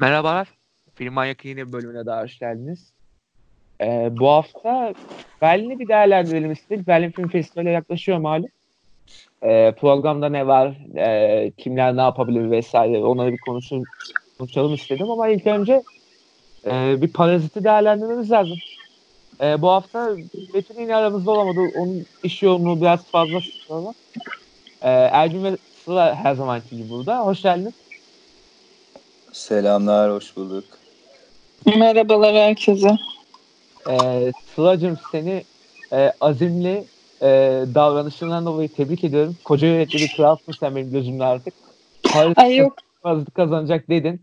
[0.00, 0.48] Merhabalar.
[0.94, 2.92] Film Manyak'ın yeni bölümüne daha hoş geldiniz.
[3.80, 4.94] Ee, bu hafta
[5.42, 6.86] Berlin'i bir değerlendirelim istedik.
[6.86, 8.48] Berlin Film Festivali yaklaşıyor malum.
[9.42, 13.84] Ee, programda ne var, e, kimler ne yapabilir vesaire onları bir konuşun,
[14.38, 15.82] konuşalım istedim ama ilk önce
[16.66, 18.58] e, bir paraziti değerlendirmemiz lazım.
[19.40, 20.16] E, bu hafta
[20.54, 21.60] Metin yine aramızda olamadı.
[21.76, 23.38] Onun iş yoğunluğu biraz fazla.
[24.82, 27.26] E, Ercün ve Sıla her zamanki gibi burada.
[27.26, 27.87] Hoş geldiniz.
[29.32, 30.64] Selamlar, hoş bulduk.
[31.66, 32.96] Merhabalar herkese.
[33.90, 35.44] Ee, Sıla'cığım seni
[35.92, 36.84] e, azimli
[37.22, 37.28] e,
[37.74, 39.36] davranışından dolayı tebrik ediyorum.
[39.44, 41.54] Koca yönetmeni kralsın sen benim gözümde artık.
[42.36, 42.76] Ay yok.
[43.02, 44.22] Fazla kazanacak dedin.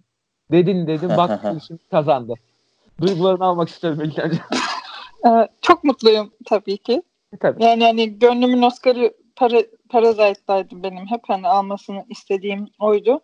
[0.52, 2.34] Dedin dedim bak şimdi kazandı.
[3.02, 4.38] Duygularını almak istiyorum ilk önce.
[5.28, 7.02] Ee, çok mutluyum tabii ki.
[7.34, 7.64] E, tabii.
[7.64, 11.08] Yani hani gönlümün Oscar'ı para, Parasite'daydı benim.
[11.08, 13.22] Hep hani almasını istediğim oydu.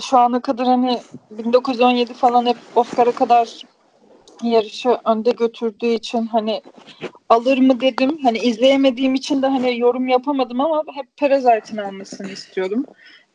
[0.00, 0.98] Şu ana kadar hani
[1.30, 3.62] 1917 falan hep Oscar'a kadar
[4.42, 6.62] yarışı önde götürdüğü için hani
[7.28, 8.18] alır mı dedim.
[8.22, 12.84] Hani izleyemediğim için de hani yorum yapamadım ama hep Parasite'in almasını istiyordum.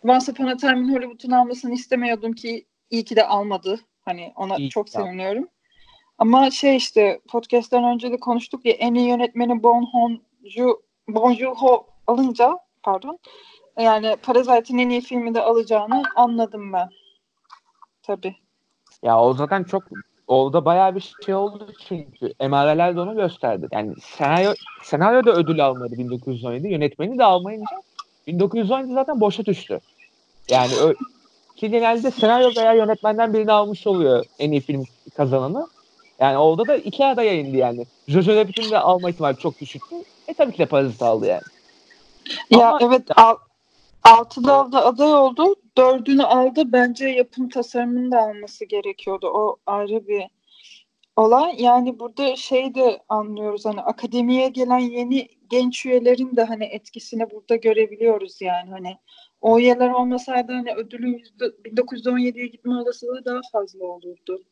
[0.04, 3.80] Once Upon a Time Hollywood'un almasını istemiyordum ki iyi ki de almadı.
[4.06, 5.48] Hani ona İyi çok seviniyorum.
[6.18, 9.88] Ama şey işte podcast'ten önce de konuştuk ya en iyi yönetmeni Bon
[10.46, 13.20] Joon Bon Joon-ho alınca pardon
[13.78, 16.90] yani Parasite'in en iyi filmi de alacağını anladım ben.
[18.04, 18.36] Tabii.
[19.04, 19.84] Ya o zaten çok
[20.28, 23.68] orada bayağı bir şey oldu çünkü MR'ler de onu gösterdi.
[23.72, 24.54] Yani senaryo,
[24.84, 26.68] senaryo da ödül almadı 1917.
[26.68, 27.82] Yönetmeni de almayınca
[28.28, 29.80] 1917 zaten boşa düştü.
[30.50, 30.96] Yani ö-
[31.56, 34.84] ki genelde senaryo veya yönetmenden birini almış oluyor en iyi film
[35.16, 35.68] kazananı.
[36.20, 37.86] Yani orada da iki aday yayındı yani.
[38.08, 39.96] Jojo Rabbit'in de alma ihtimali çok düşüktü.
[40.28, 41.42] E tabii ki de Parazit aldı yani.
[42.50, 43.36] Ya Ama- evet al,
[44.08, 45.56] altı dalda aday oldu.
[45.78, 46.72] Dördünü aldı.
[46.72, 49.28] Bence yapım tasarımını da alması gerekiyordu.
[49.28, 50.24] O ayrı bir
[51.16, 51.56] olay.
[51.62, 57.56] Yani burada şey de anlıyoruz hani akademiye gelen yeni genç üyelerin de hani etkisini burada
[57.56, 58.98] görebiliyoruz yani hani
[59.42, 64.44] o üyeler olmasaydı hani ödülün yüzde 1917'ye gitme olasılığı daha fazla olurdu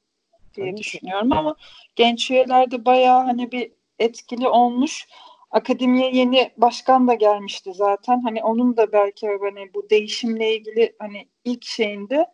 [0.56, 0.84] diye Tabii ki.
[0.84, 1.56] düşünüyorum ama
[1.96, 5.08] genç üyeler de bayağı hani bir etkili olmuş.
[5.56, 8.22] Akademiye yeni başkan da gelmişti zaten.
[8.22, 12.26] Hani onun da belki hani bu değişimle ilgili hani ilk şeyinde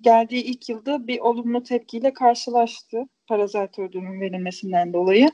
[0.00, 3.08] geldiği ilk yılda bir olumlu tepkiyle karşılaştı.
[3.26, 5.28] Parasite ödülünün verilmesinden dolayı.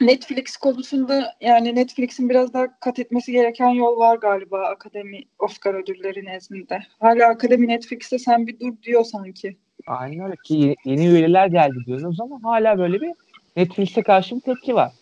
[0.00, 6.24] Netflix konusunda yani Netflix'in biraz daha kat etmesi gereken yol var galiba akademi Oscar ödülleri
[6.24, 6.82] nezdinde.
[7.00, 9.56] Hala akademi Netflix'te sen bir dur diyor sanki.
[9.86, 13.12] Aynen öyle ki yeni üyeler geldi diyoruz ama hala böyle bir
[13.56, 14.92] Netflix'e karşı bir tepki var.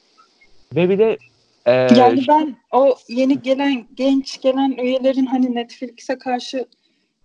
[0.74, 1.18] Ve bir de
[1.66, 6.66] e, Yani ben o yeni gelen genç gelen üyelerin hani Netflix'e karşı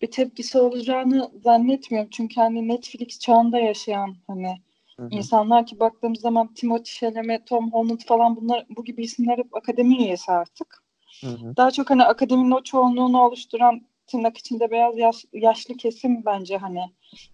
[0.02, 2.10] bir tepkisi olacağını zannetmiyorum.
[2.10, 4.58] Çünkü hani Netflix çağında yaşayan hani
[5.00, 5.10] Hı hı.
[5.12, 10.04] insanlar ki baktığımız zaman Timothée Chalamet, Tom Holland falan bunlar bu gibi isimler hep akademi
[10.04, 10.84] üyesi artık.
[11.24, 11.56] Hı hı.
[11.58, 16.82] Daha çok hani akademinin o çoğunluğunu oluşturan tırnak içinde beyaz yaş- yaşlı kesim bence hani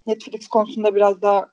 [0.07, 1.51] Netflix konusunda biraz daha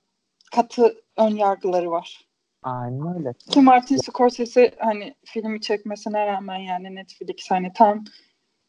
[0.54, 2.20] katı ön yargıları var.
[2.62, 3.34] Aynen öyle.
[3.50, 8.04] Ki Martin Scorsese hani filmi çekmesine rağmen yani Netflix hani tam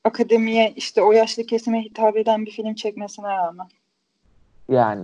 [0.03, 3.67] akademiye işte o yaşlı kesime hitap eden bir film çekmesine rağmen.
[4.69, 5.03] Yani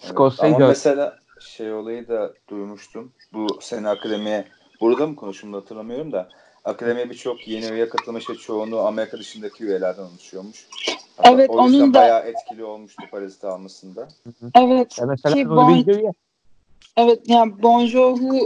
[0.00, 3.12] Evet, Scorsese'yi Ama mesela şey olayı da duymuştum.
[3.32, 4.44] Bu sene akademiye
[4.80, 6.28] burada mı konuşuldu hatırlamıyorum da
[6.64, 10.66] akademiye birçok yeni üye katılmış ve çoğunluğu Amerika dışındaki üyelerden oluşuyormuş.
[11.16, 14.08] Hatta Evet, o yüzden onun da- bayağı etkili olmuştu Parazit'i almasında.
[14.54, 14.98] Evet.
[14.98, 16.12] Ya mesela ki Nuri Bon, Bilge üye.
[16.96, 18.40] Evet yani Bon Jovi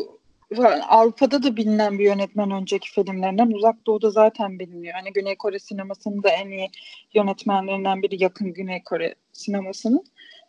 [0.89, 3.51] Avrupa'da da bilinen bir yönetmen önceki filmlerinden.
[3.51, 4.95] Uzak Doğu'da zaten biliniyor.
[4.95, 6.71] Hani Güney Kore sinemasının da en iyi
[7.15, 10.05] yönetmenlerinden biri yakın Güney Kore sinemasının.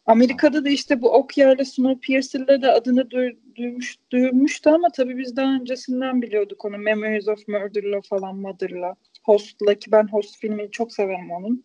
[0.06, 5.35] Amerika'da da işte bu Okya ile Snowpiercer'la da adını duy- duymuş, duyulmuştu ama tabii biz
[5.35, 6.78] daha öncesinden biliyorduk onu.
[6.78, 8.95] Memories of Murder'la falan Mother'la.
[9.23, 11.63] Host'la ki ben Host filmini çok severim onun.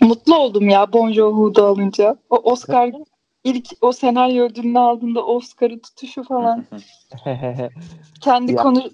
[0.00, 2.16] Mutlu oldum ya Bon Jovi'da alınca.
[2.30, 2.92] O Oscar
[3.44, 6.64] ilk o senaryo ödülünü aldığında Oscar'ı tutuşu falan.
[8.20, 8.62] Kendi Ya.
[8.62, 8.90] konu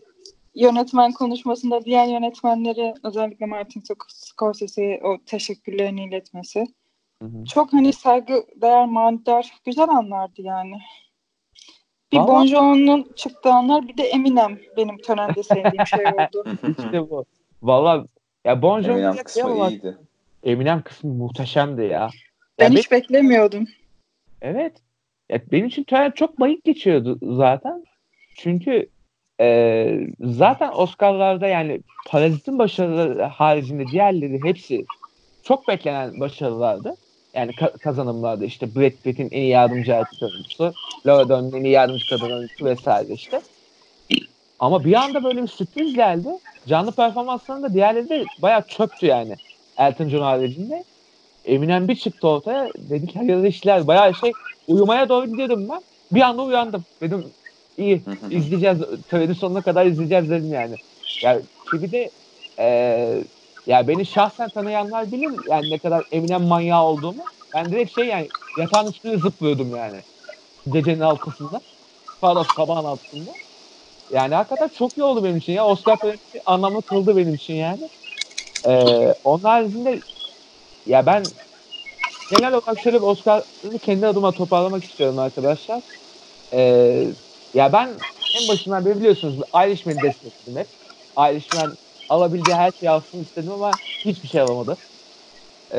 [0.55, 6.67] yönetmen konuşmasında diğer yönetmenleri özellikle Martin Scorsese'ye o teşekkürlerini iletmesi.
[7.23, 7.45] Hı hı.
[7.45, 10.75] Çok hani saygı değer manidar güzel anlardı yani.
[12.13, 16.45] Bir Vallahi- Bon Jovi'nin çıktığı anlar bir de Eminem benim törende sevdiğim şey oldu.
[16.79, 17.25] İşte bu.
[17.63, 18.05] Valla
[18.45, 19.99] ya Bon Jovi Eminem kısmı iyiydi.
[20.43, 22.11] Eminem kısmı muhteşemdi ya.
[22.59, 23.67] Ben Ya hiç beklemiyordum.
[24.43, 24.83] Evet.
[25.29, 27.85] Ya benim için tören çok bayık geçiyordu zaten.
[28.35, 28.91] Çünkü
[29.41, 34.87] e, zaten Oscar'larda yani Parazit'in başarıları haricinde diğerleri hepsi
[35.43, 36.97] çok beklenen başarılardı.
[37.35, 38.45] Yani ka- kazanımlardı.
[38.45, 40.77] İşte Brad Pitt'in en iyi yardımcı erkek oyuncusu,
[41.07, 43.43] Laura Dern'in en iyi yardımcı kadın vesaire işte.
[44.59, 46.29] Ama bir anda böyle bir sürpriz geldi.
[46.67, 49.39] Canlı performanslarında diğerleri de bayağı çöptü yani.
[49.79, 50.85] Elton John haricinde.
[51.51, 52.69] Eminem bir çıktı ortaya.
[52.79, 53.87] Dedik hayırlı işler.
[53.87, 54.33] Bayağı şey
[54.67, 55.81] uyumaya doğru gidiyordum ben.
[56.13, 56.85] Bir anda uyandım.
[57.03, 57.25] Dedim
[57.77, 58.79] iyi izleyeceğiz.
[59.09, 60.75] Töreni sonuna kadar izleyeceğiz dedim yani.
[61.25, 61.43] Yani
[61.73, 62.11] bir de
[62.59, 63.25] eee
[63.67, 67.23] ya beni şahsen tanıyanlar bilir yani ne kadar Eminem manyağı olduğumu.
[67.55, 69.97] Ben direkt şey yani yatağın üstüne zıplıyordum yani.
[70.69, 71.61] Gecenin altısında.
[72.21, 73.31] Pardon sabahın altısında.
[74.11, 75.67] Yani hakikaten çok iyi oldu benim için ya.
[75.67, 75.99] Oscar
[76.47, 77.89] anlamlı kıldı benim için yani.
[78.69, 80.01] Ee, onun haricinde
[80.91, 81.23] ya ben
[82.31, 85.83] genel olarak şöyle bir Oscar'ı kendi adıma toparlamak istiyorum arkadaşlar.
[86.53, 87.07] Ee,
[87.55, 87.89] ya ben
[88.35, 90.69] en başından beri biliyorsunuz Irishman'i destekledim hep.
[91.19, 91.79] Irishman
[92.09, 93.73] alabildiği her şeyi alsın istedim ama
[94.05, 94.79] hiçbir şey alamadı.
[95.75, 95.79] Ee,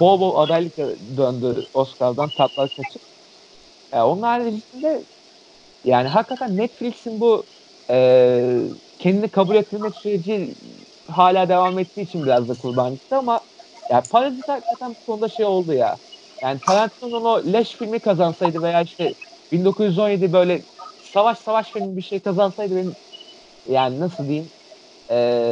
[0.00, 0.76] bol bol adaylık
[1.16, 3.02] döndü Oscar'dan tatlar kaçıp.
[3.92, 5.06] Yani onun haricinde
[5.84, 7.46] yani hakikaten Netflix'in bu
[7.90, 7.96] e,
[8.98, 10.56] kendini kabul ettirme süreci
[11.08, 13.40] hala devam ettiği için biraz da kurban gitti ama
[13.90, 15.96] yani Parazit hakikaten bu konuda şey oldu ya.
[16.42, 19.14] Yani Tarantino'nun o leş filmi kazansaydı veya işte
[19.52, 20.62] 1917 böyle
[21.12, 22.92] savaş savaş filmi bir şey kazansaydı benim
[23.70, 24.48] yani nasıl diyeyim
[25.10, 25.50] e,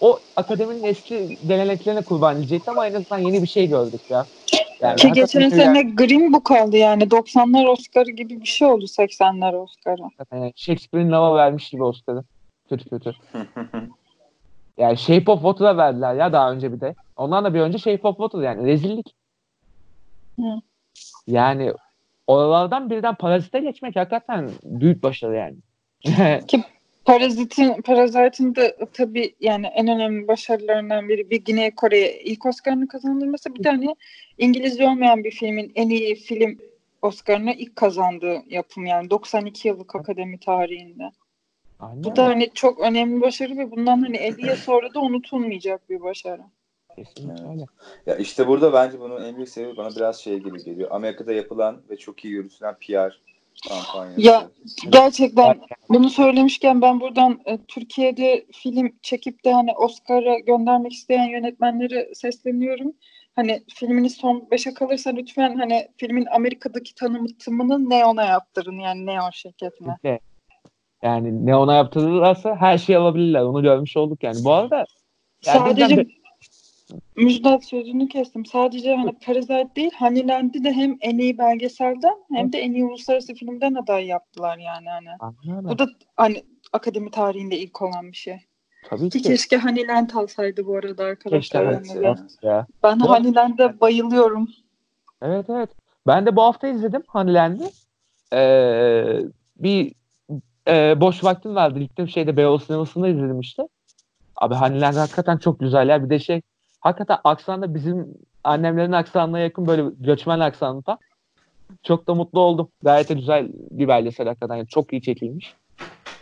[0.00, 4.26] o akademinin eski geleneklerine kurban edecekti ama en azından yeni bir şey gördük ya.
[4.80, 8.84] Yani Ki geçen sene yani, Green Book aldı yani 90'lar Oscar'ı gibi bir şey oldu
[8.84, 10.02] 80'ler Oscar'ı.
[10.32, 12.24] Yani Shakespeare'in lava vermiş gibi Oscar'ı.
[12.68, 13.14] Kötü kötü.
[14.80, 16.94] yani Shape of Water'a verdiler ya daha önce bir de.
[17.16, 19.14] Ondan da bir önce Shape of Water yani rezillik.
[20.36, 20.60] Hı.
[21.26, 21.72] Yani
[22.26, 25.56] oralardan birden Parazit'e geçmek hakikaten büyük başarı yani.
[26.46, 26.64] Ki
[27.04, 33.54] Parazit'in Parazit'in de tabii yani en önemli başarılarından biri bir Güney Kore'ye ilk Oscar'ını kazandırması
[33.54, 33.94] bir tane
[34.38, 36.58] İngilizce olmayan bir filmin en iyi film
[37.02, 41.10] Oscar'ını ilk kazandığı yapım yani 92 yıllık akademi tarihinde.
[41.80, 42.04] Aynen.
[42.04, 46.00] Bu da hani çok önemli başarı ve bundan hani 50 yıl sonra da unutulmayacak bir
[46.00, 46.42] başarı.
[46.96, 47.64] Kesinlikle öyle.
[48.06, 50.88] Ya işte burada bence bunun en büyük sebebi bana biraz şey gibi geliyor.
[50.92, 53.20] Amerika'da yapılan ve çok iyi yürütülen PR
[53.68, 54.20] kampanyası.
[54.20, 54.50] Ya
[54.88, 62.14] gerçekten bunu söylemişken ben buradan e, Türkiye'de film çekip de hani Oscar'a göndermek isteyen yönetmenlere
[62.14, 62.92] sesleniyorum.
[63.36, 69.96] Hani filminiz son 5'e kalırsa lütfen hani filmin Amerika'daki tanıtımını Neon'a yaptırın yani Neon şirketine.
[70.04, 70.29] Evet.
[71.02, 73.40] Yani Neon'a yaptırırlarsa her şeyi alabilirler.
[73.40, 74.44] Onu görmüş olduk yani.
[74.44, 76.06] Bu arada yani sadece
[77.16, 78.46] Müjdat sözünü kestim.
[78.46, 83.34] Sadece hani Parasite değil Honeyland'i de hem en iyi belgeselden hem de en iyi uluslararası
[83.34, 84.88] filmden aday yaptılar yani.
[84.88, 85.08] Hani.
[85.20, 85.70] Anladım.
[85.70, 85.86] Bu da
[86.16, 88.40] hani akademi tarihinde ilk olan bir şey.
[88.88, 89.22] Tabii ki.
[89.22, 89.28] ki.
[89.28, 91.64] Keşke Honeyland alsaydı bu arada arkadaşlar.
[91.64, 92.18] Evet, evet.
[92.42, 92.66] Ya.
[92.82, 94.48] Ben bu Honeyland'e bayılıyorum.
[95.22, 95.70] Evet evet.
[96.06, 97.70] Ben de bu hafta izledim Honeyland'i.
[98.32, 99.20] Ee,
[99.56, 99.94] bir
[100.70, 101.78] e, boş vaktim vardı.
[101.78, 103.62] Gittim şeyde Beyoğlu sinemasında izledim işte.
[104.36, 106.04] Abi Honeyland hakikaten çok güzel ya.
[106.04, 106.42] Bir de şey
[106.80, 108.08] hakikaten aksan da bizim
[108.44, 110.98] annemlerin aksanına yakın böyle göçmen aksanında.
[111.82, 112.68] Çok da mutlu oldum.
[112.82, 114.56] Gayet de güzel bir belgesel hakikaten.
[114.56, 115.54] Yani çok iyi çekilmiş.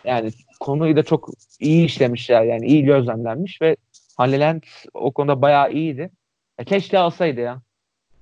[0.03, 1.29] Yani konuyu da çok
[1.59, 2.43] iyi işlemişler.
[2.43, 3.75] Yani iyi gözlemlenmiş ve
[4.17, 4.63] Honeyland
[4.93, 6.11] o konuda bayağı iyiydi.
[6.59, 7.61] Ya keşke alsaydı ya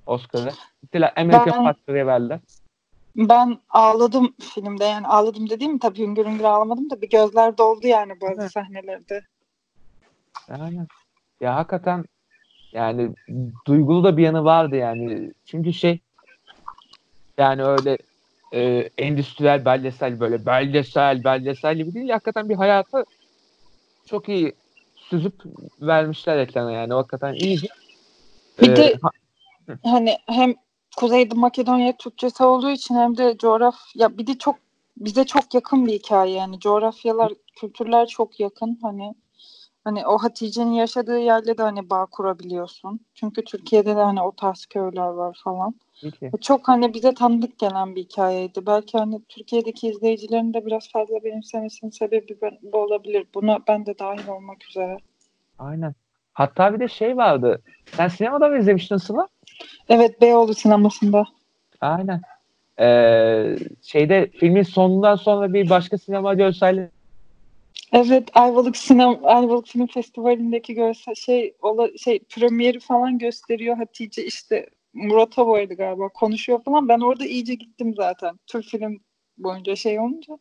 [0.05, 0.49] Oscar'ı.
[0.81, 2.39] Gittiler American ben, Factory'e verdiler.
[3.17, 8.21] Ben ağladım filmde yani ağladım dediğim tabii hüngür hüngür ağlamadım da bir gözler doldu yani
[8.21, 8.51] bazı evet.
[8.51, 9.21] sahnelerde.
[10.49, 10.87] Aynen.
[11.41, 12.05] Ya hakikaten
[12.73, 13.11] yani
[13.67, 15.33] duygulu da bir yanı vardı yani.
[15.45, 15.99] Çünkü şey
[17.37, 17.97] yani öyle
[18.53, 22.09] e, endüstriyel belgesel böyle belgesel belgesel gibi değil.
[22.09, 23.05] Hakikaten bir hayatı
[24.05, 24.55] çok iyi
[25.09, 25.43] süzüp
[25.81, 26.93] vermişler ekrana yani.
[26.93, 27.67] Hakikaten iyiydi.
[28.61, 29.11] Bir ee, de ha-
[29.83, 30.55] hani hem
[30.97, 34.55] Kuzeyde Makedonya Türkçesi olduğu için hem de coğrafya bir de çok
[34.97, 39.13] bize çok yakın bir hikaye yani coğrafyalar kültürler çok yakın hani
[39.87, 42.99] Hani o Hatice'nin yaşadığı yerle de hani bağ kurabiliyorsun.
[43.13, 45.75] Çünkü Türkiye'de de hani o tarz köyler var falan.
[46.01, 46.31] Peki.
[46.41, 48.65] Çok hani bize tanıdık gelen bir hikayeydi.
[48.65, 53.27] Belki hani Türkiye'deki izleyicilerin de biraz fazla benimsemesinin sebebi bu olabilir.
[53.33, 54.97] Buna ben de dahil olmak üzere.
[55.59, 55.95] Aynen.
[56.33, 57.61] Hatta bir de şey vardı.
[57.85, 59.27] Sen sinemada mı izlemiştin Sıla?
[59.89, 61.25] Evet Beyoğlu sinemasında.
[61.81, 62.21] Aynen.
[62.79, 66.89] Ee, şeyde filmin sonundan sonra bir başka sinema görsel
[67.91, 74.69] Evet Ayvalık Sinem Ayvalık Film Festivali'ndeki görsel şey ola, şey premieri falan gösteriyor Hatice işte
[74.93, 76.87] Murat Havo'ydu galiba konuşuyor falan.
[76.89, 78.39] Ben orada iyice gittim zaten.
[78.47, 78.99] Türk film
[79.37, 80.37] boyunca şey olunca.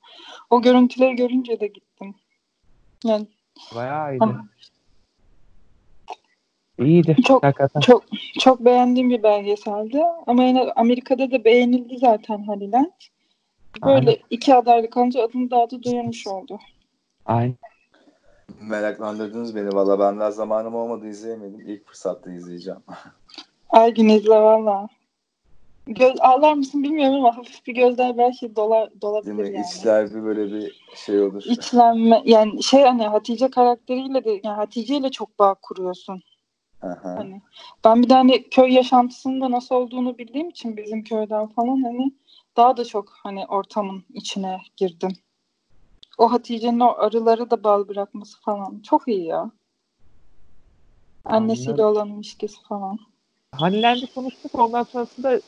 [0.50, 2.14] O görüntüleri görünce de gittim.
[3.04, 3.26] Yani
[3.74, 4.24] Bayağı iyiydi.
[6.78, 7.16] İyiydi.
[7.24, 7.80] Çok Hakikaten.
[7.80, 8.04] çok
[8.40, 12.86] çok beğendiğim bir belgeseldi ama yine Amerika'da da beğenildi zaten Haliland.
[13.84, 14.16] Böyle Aynen.
[14.30, 16.58] iki adaylık alınca adını daha da duyurmuş oldu.
[17.26, 17.56] Aynen.
[18.60, 19.98] Meraklandırdınız beni valla.
[19.98, 21.60] Ben daha zamanım olmadı izleyemedim.
[21.60, 22.80] İlk fırsatta izleyeceğim.
[23.68, 24.88] Her gün izle valla.
[25.86, 29.54] Göz, ağlar mısın bilmiyorum ama hafif bir gözler belki dolar, Değil dolabilir mi?
[29.54, 29.66] yani.
[29.76, 31.42] İçler bir böyle bir şey olur.
[31.46, 36.22] İçlenme yani şey hani Hatice karakteriyle de yani Hatice ile çok bağ kuruyorsun.
[36.82, 37.14] Aha.
[37.16, 37.42] Hani
[37.84, 42.12] ben bir de hani köy yaşantısında nasıl olduğunu bildiğim için bizim köyden falan hani
[42.56, 45.10] daha da çok hani ortamın içine girdim.
[46.18, 49.50] O Hatice'nin o arıları da bal bırakması falan çok iyi ya.
[51.24, 51.84] Annesiyle Anladım.
[51.86, 52.98] olan ilişkisi falan.
[53.52, 54.54] Hanilendi konuştuk.
[54.54, 55.40] Ondan sonrasında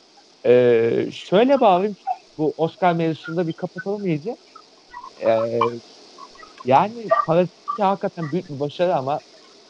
[0.45, 1.97] eee şöyle bağlayayım.
[2.39, 4.37] Bu Oscar mevzusunda bir kapatalım iyice.
[5.21, 5.61] Eee
[6.65, 9.21] yani Parazit hakikaten büyük bir başarı ama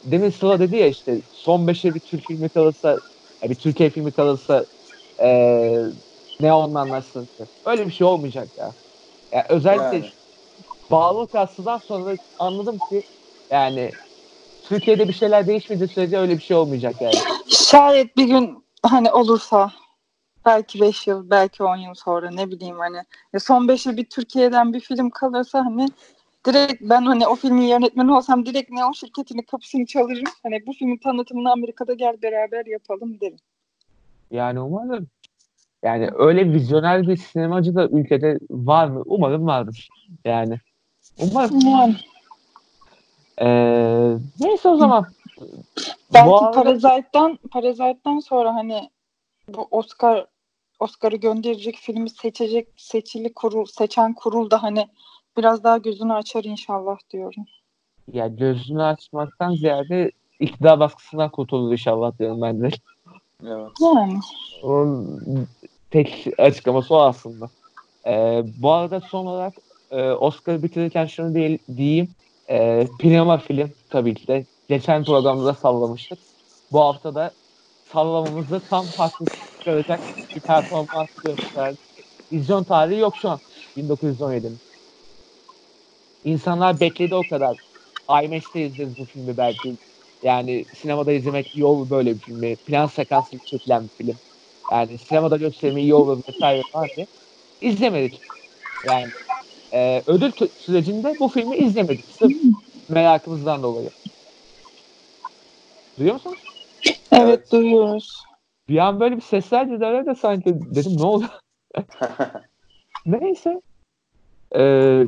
[0.03, 2.97] demin Sıla dedi ya işte son beşe bir Türk filmi kalırsa
[3.43, 4.65] ya bir Türkiye filmi kalırsa
[5.19, 5.83] eee
[6.39, 7.43] ne onunla anlaşsın ki?
[7.65, 8.75] Öyle bir şey olmayacak ya.
[9.31, 10.05] ya özellikle Yani.
[10.91, 13.03] bağlılık aslından sonra anladım ki
[13.51, 13.91] yani
[14.63, 17.15] Türkiye'de bir şeyler değişmediği sürece öyle bir şey olmayacak yani.
[17.47, 19.71] Şayet bir gün hani olursa
[20.45, 22.97] belki 5 yıl belki 10 yıl sonra ne bileyim hani
[23.33, 25.87] ya son 5 yıl bir Türkiye'den bir film kalırsa hani
[26.45, 30.23] direkt ben hani o filmin yönetmeni olsam direkt Neon şirketinin kapısını çalırım.
[30.43, 33.37] Hani bu filmin tanıtımını Amerika'da gel beraber yapalım derim.
[34.31, 35.07] Yani umarım.
[35.83, 39.03] Yani öyle vizyoner bir sinemacı da ülkede var mı?
[39.05, 39.89] Umarım vardır.
[40.25, 40.59] Yani.
[41.19, 41.59] Umarım.
[41.65, 41.95] Yani
[43.41, 45.05] Ee, neyse o zaman.
[46.13, 48.89] belki arada- Parasite'dan Parasite'dan sonra hani
[49.47, 50.25] bu Oscar
[50.79, 54.87] Oscar'ı gönderecek filmi seçecek seçili kurul seçen kurul da hani
[55.39, 57.45] biraz daha gözünü açar inşallah diyorum.
[58.13, 62.69] ya gözünü açmaktan ziyade iktidar baskısından kurtulur inşallah diyorum ben de.
[63.45, 63.71] Evet.
[63.81, 64.19] Yani
[64.63, 65.47] Onun
[65.91, 67.49] tek açıklaması o aslında.
[68.07, 69.55] Ee, bu arada son olarak
[69.91, 72.15] e, Oscar'ı bitirirken şunu değil, diyeyim.
[72.49, 74.47] E, Pijama film tabii ki de.
[74.69, 76.19] Geçen programda da sallamıştık.
[76.71, 77.35] Bu hafta da
[77.83, 79.27] sallamamızda tam haklı
[79.59, 80.01] çıkaracak
[80.35, 81.77] bir performans gösterdi.
[82.31, 83.39] Vizyon tarihi yok şu an.
[83.77, 84.68] 1917'nin.
[86.23, 87.57] İnsanlar bekledi o kadar.
[88.23, 89.77] IMAX'te izleriz bu filmi belki.
[90.23, 92.55] Yani sinemada izlemek iyi olur böyle bir filmi.
[92.55, 94.19] Plan sekanslı çekilen bir film.
[94.71, 97.07] Yani sinemada gösterimi iyi olur vesaire falan diye.
[97.61, 98.21] İzlemedik.
[98.85, 99.11] Yani
[99.73, 102.11] e, ödül sürecinde bu filmi izlemedik.
[102.11, 102.33] Sırf
[102.89, 103.89] merakımızdan dolayı.
[105.97, 106.39] Duyuyor musunuz?
[107.11, 107.51] evet, Evet.
[107.51, 108.25] duyuyoruz.
[108.69, 111.25] Bir an böyle bir sesler dedi de sanki dedim ne oldu?
[113.05, 113.61] Neyse.
[114.55, 115.05] Ee,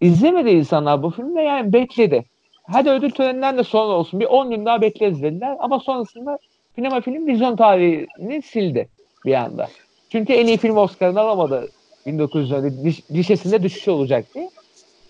[0.00, 2.24] izlemedi insanlar bu filmi de yani bekledi.
[2.62, 4.20] Hadi ödül töreninden de sonra olsun.
[4.20, 5.56] Bir 10 gün daha bekleriz dediler.
[5.58, 6.38] Ama sonrasında
[6.74, 8.88] sinema film vizyon tarihini sildi
[9.24, 9.68] bir anda.
[10.08, 11.68] Çünkü en iyi film Oscar'ını alamadı
[12.06, 12.84] 1910'da.
[12.84, 14.50] Diş, gişesinde düşüş olacak diye.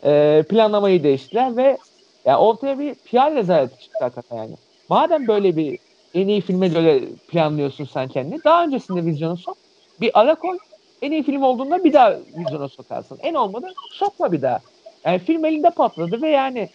[0.05, 1.79] Ee, planlamayı değiştiler ve
[2.25, 4.55] yani ortaya bir PR rezaleti çıktı hakikaten yani.
[4.89, 5.79] Madem böyle bir
[6.15, 8.45] en iyi filme göre planlıyorsun sen kendini.
[8.45, 9.57] Daha öncesinde vizyona sok.
[10.01, 10.59] Bir ara koy.
[11.03, 13.19] En iyi film olduğunda bir daha vizyona sokarsın.
[13.23, 14.61] En olmadı sokma bir daha.
[15.05, 16.69] Yani film elinde patladı ve yani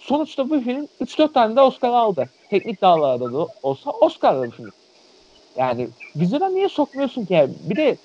[0.00, 2.28] sonuçta bu film 3-4 tane de Oscar aldı.
[2.50, 4.70] Teknik dağlarda da olsa Oscar aldı film.
[5.56, 7.48] Yani vizyona niye sokmuyorsun ki?
[7.64, 7.96] Bir de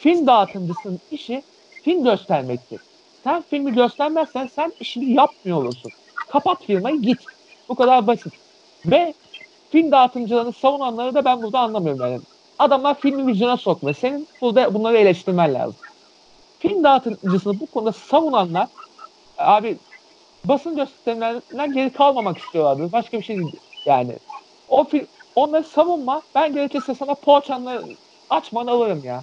[0.00, 1.42] film dağıtımcısının işi
[1.82, 2.80] film göstermektir.
[3.24, 5.92] Sen filmi göstermezsen sen işini yapmıyor olursun.
[6.28, 7.18] Kapat firmayı git.
[7.68, 8.32] Bu kadar basit.
[8.86, 9.14] Ve
[9.70, 12.20] film dağıtımcılarını savunanları da ben burada anlamıyorum yani.
[12.58, 13.96] Adamlar filmi vizyona sokmuyor.
[13.96, 15.76] Senin burada bunları eleştirmen lazım.
[16.68, 18.68] Film dağıtımcısını bu konuda savunanlar
[19.38, 19.76] abi
[20.44, 22.92] basın gösterimlerinden geri kalmamak istiyorlardı.
[22.92, 23.60] Başka bir şey değil.
[23.84, 24.12] Yani
[24.68, 26.22] o film onları savunma.
[26.34, 27.82] Ben gerekirse sana poğaçanla
[28.30, 29.22] açmanı alırım ya.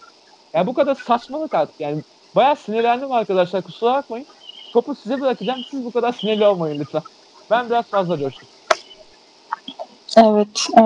[0.53, 1.79] Yani bu kadar saçmalık artık.
[1.79, 2.01] Yani
[2.35, 3.61] bayağı sinirlendim arkadaşlar.
[3.61, 4.27] Kusura bakmayın.
[4.73, 5.59] Topu size bırakacağım.
[5.71, 7.01] Siz bu kadar sinirli olmayın lütfen.
[7.51, 8.47] Ben biraz fazla coştum.
[10.17, 10.67] Evet.
[10.77, 10.81] e,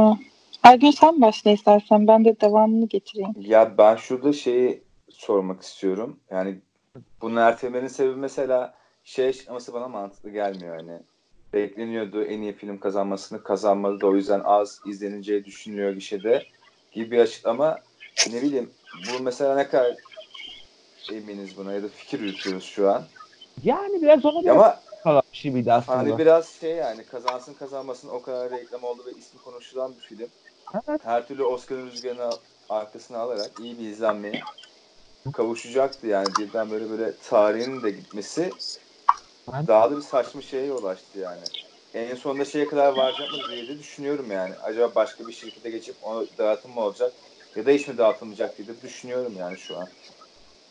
[0.63, 3.33] Ergün sen başla istersen ben de devamını getireyim.
[3.39, 4.86] Ya ben şurada şeyi
[5.17, 6.19] sormak istiyorum.
[6.31, 6.59] Yani
[7.21, 10.99] bunu ertelemenin sebebi mesela şey açıklaması bana mantıklı gelmiyor hani.
[11.53, 16.43] Bekleniyordu en iyi film kazanmasını kazanmadı da o yüzden az izleneceği düşünülüyor gişede
[16.91, 17.79] gibi bir açıklama.
[18.31, 19.95] Ne bileyim bu mesela ne kadar
[21.11, 23.03] eminiz buna ya da fikir yürütüyoruz şu an.
[23.63, 25.97] Yani biraz ona biraz Ama kalan bir şey miydi aslında.
[25.97, 30.29] hani biraz şey yani kazansın kazanmasın o kadar reklam oldu ve ismi konuşulan bir film.
[30.73, 31.01] Evet.
[31.03, 32.29] Her türlü Oscar'ın rüzgarını
[32.69, 34.41] arkasına alarak iyi bir izlenmeye
[35.31, 38.51] kavuşacaktı yani birden böyle böyle tarihin de gitmesi
[39.47, 41.39] daha da bir saçma şeye yol açtı yani.
[41.93, 44.53] en sonunda şeye kadar varacak mı diye de düşünüyorum yani.
[44.63, 47.11] Acaba başka bir şirkete geçip onu dağıtım mı olacak
[47.55, 49.87] ya da hiç mi dağıtılmayacak diye de düşünüyorum yani şu an.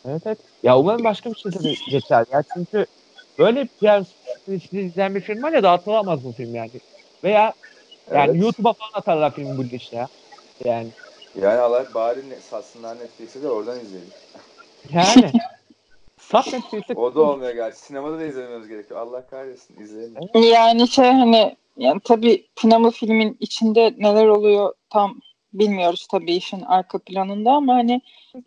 [0.09, 0.39] Evet evet.
[0.63, 2.43] Ya umarım başka bir şirkete geçer ya.
[2.55, 2.87] Çünkü
[3.39, 4.05] böyle PR
[4.73, 6.71] izleyen bir film var ya dağıtılamaz bu film yani.
[7.25, 7.53] Veya
[8.15, 8.43] yani Evet.
[8.43, 10.09] YouTube'a falan atarlar filmi bu işte ya.
[10.65, 10.89] Yani.
[11.43, 14.13] Yani Allah bari ne, satsınlar Netflix'e de oradan izleyelim.
[14.93, 15.33] Yani.
[16.21, 17.79] Sat Netflix'e O da olmuyor gerçi.
[17.79, 19.01] Sinemada da izlememiz gerekiyor.
[19.01, 20.17] Allah kahretsin izleyelim.
[20.35, 25.21] Yani şey hani yani tabii sinema filmin içinde neler oluyor tam
[25.53, 28.01] bilmiyoruz tabii işin arka planında ama hani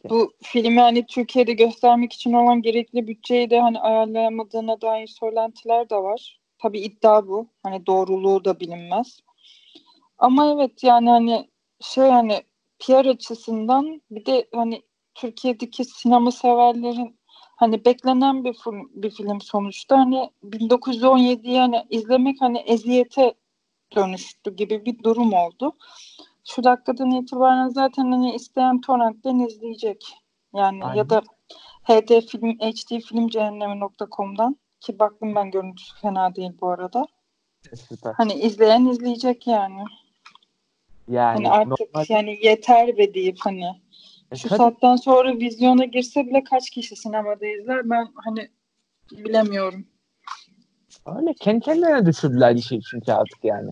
[0.09, 5.95] bu filmi hani Türkiye'de göstermek için olan gerekli bütçeyi de hani ayarlayamadığına dair söylentiler de
[5.95, 6.39] var.
[6.61, 7.47] Tabii iddia bu.
[7.63, 9.19] Hani doğruluğu da bilinmez.
[10.17, 11.49] Ama evet yani hani
[11.81, 12.43] şey hani
[12.79, 14.81] PR açısından bir de hani
[15.15, 17.19] Türkiye'deki sinema severlerin
[17.55, 23.33] hani beklenen bir film, bir film sonuçta hani 1917'yi hani izlemek hani eziyete
[23.95, 25.75] dönüştü gibi bir durum oldu.
[26.45, 30.05] Şu dakikadan itibaren zaten hani isteyen torrentten izleyecek.
[30.55, 30.95] Yani Aynen.
[30.95, 31.21] ya da
[31.83, 37.05] HD film HD film cehennemi.com'dan ki baktım ben görüntüsü fena değil bu arada.
[37.75, 38.13] Süper.
[38.13, 39.83] Hani izleyen izleyecek yani.
[41.09, 43.65] Yani Hani artık normal- yani yeter be deyip hani
[44.31, 44.57] E, şu tabii.
[44.57, 48.49] saatten sonra vizyona girse bile kaç kişi sinemada izler ben hani
[49.11, 49.87] bilemiyorum.
[51.05, 53.71] Öyle kendi kendilerine düşürdüler işi çünkü artık yani.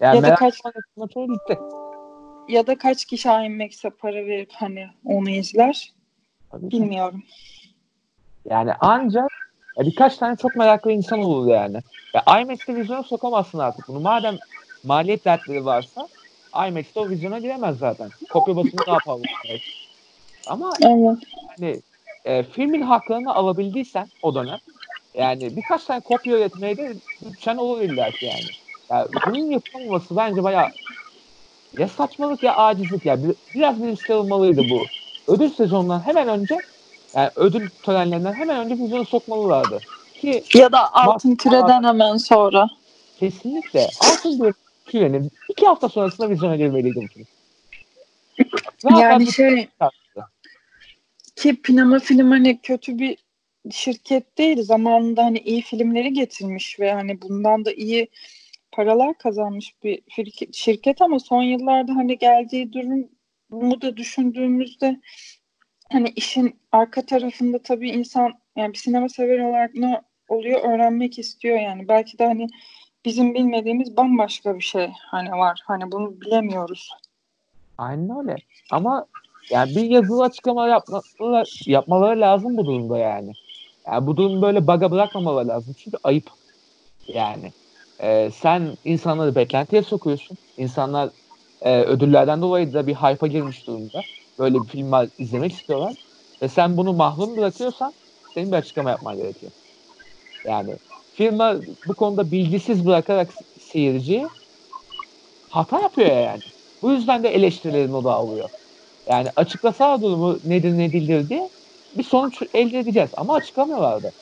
[0.00, 0.60] Yani Ya da kaç-
[1.14, 1.58] gitti.
[2.48, 5.92] Ya da kaç kişi IMAX'e para verip hani onu izler
[6.50, 7.22] Tabii bilmiyorum.
[8.50, 9.30] Yani ancak
[9.78, 11.78] ya birkaç tane çok meraklı insan olur yani.
[12.14, 14.00] Ya IMAX'te vizyona sokamazsın artık bunu.
[14.00, 14.38] Madem
[14.84, 16.08] maliyet dertleri varsa
[16.68, 18.10] IMAX'te o vizyona giremez zaten.
[18.30, 19.22] Kopya basımı daha pahalı.
[20.46, 21.18] Ama Evet.
[21.48, 21.80] hani
[22.24, 24.58] e, filmin haklarını alabildiysen o dönem
[25.14, 28.44] yani birkaç tane kopya üretmeye de bütçen olur illa ki yani.
[28.90, 29.08] yani.
[29.26, 30.68] Bunun yapılmaması bence bayağı
[31.78, 33.24] ya saçmalık ya acizlik ya.
[33.24, 34.82] Bir- biraz bir risk alınmalıydı bu.
[35.28, 36.58] Ödül sezonundan hemen önce
[37.14, 39.80] yani ödül törenlerinden hemen önce vizyona sokmalılardı.
[40.20, 42.68] Ki Ya da altın küreden hemen sonra.
[43.20, 44.38] kesinlikle altın
[44.86, 47.26] bir kürenin iki hafta sonrasında vizyona girmeliydi bu film.
[48.98, 49.68] Yani bir- şey
[51.36, 53.16] ki Pinama Film hani kötü bir
[53.70, 54.62] şirket değil.
[54.62, 58.08] Zamanında hani iyi filmleri getirmiş ve hani bundan da iyi
[58.72, 60.02] paralar kazanmış bir
[60.52, 65.00] şirket ama son yıllarda hani geldiği durumu da düşündüğümüzde
[65.92, 71.60] hani işin arka tarafında tabii insan yani bir sinema sever olarak ne oluyor öğrenmek istiyor
[71.60, 71.88] yani.
[71.88, 72.46] Belki de hani
[73.04, 75.60] bizim bilmediğimiz bambaşka bir şey hani var.
[75.64, 76.90] Hani bunu bilemiyoruz.
[77.78, 78.36] Aynen öyle.
[78.70, 79.06] Ama
[79.50, 83.32] yani bir yazılı açıklama yapmaları, yapmaları lazım bu durumda yani.
[83.86, 85.74] Yani bu durum böyle baga bırakmamaları lazım.
[85.78, 86.30] Çünkü ayıp.
[87.08, 87.52] Yani.
[88.00, 90.36] Ee, sen insanları beklentiye sokuyorsun.
[90.56, 91.10] İnsanlar
[91.60, 94.00] e, ödüllerden dolayı da bir hype'a girmiş durumda.
[94.38, 95.94] Böyle bir film izlemek istiyorlar.
[96.42, 97.92] Ve sen bunu mahrum bırakıyorsan
[98.34, 99.52] senin bir açıklama yapman gerekiyor.
[100.44, 100.76] Yani
[101.14, 101.56] firma
[101.88, 103.28] bu konuda bilgisiz bırakarak
[103.60, 104.26] seyirciyi
[105.50, 106.40] hata yapıyor yani.
[106.82, 108.50] Bu yüzden de eleştirilerin odağı oluyor.
[109.08, 111.48] Yani açıklasa durumu nedir ne değildir diye
[111.94, 113.10] bir sonuç elde edeceğiz.
[113.16, 114.12] Ama açıklamıyorlardı.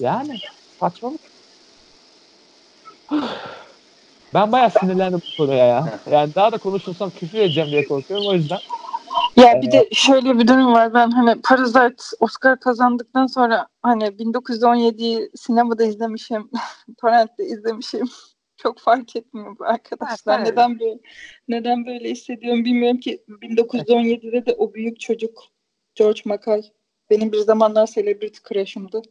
[0.00, 0.38] Yani
[0.80, 1.20] saçmalık.
[4.34, 5.98] Ben bayağı sinirlendim bu konuya ya.
[6.10, 8.58] Yani daha da konuşursam küfür edeceğim diye korkuyorum o yüzden.
[9.38, 10.94] Ya bir de şöyle bir durum var.
[10.94, 16.50] Ben hani Parasite Oscar kazandıktan sonra hani 1917'yi sinemada izlemişim.
[17.00, 18.08] Torrent'te izlemişim.
[18.56, 20.38] Çok fark etmiyor bu arkadaşlar.
[20.38, 20.48] Evet.
[20.48, 20.98] Neden böyle
[21.48, 25.44] neden böyle hissediyorum bilmiyorum ki 1917'de de o büyük çocuk
[25.94, 26.62] George Mackay
[27.10, 29.02] benim bir zamanlar celebrity crush'ımdı.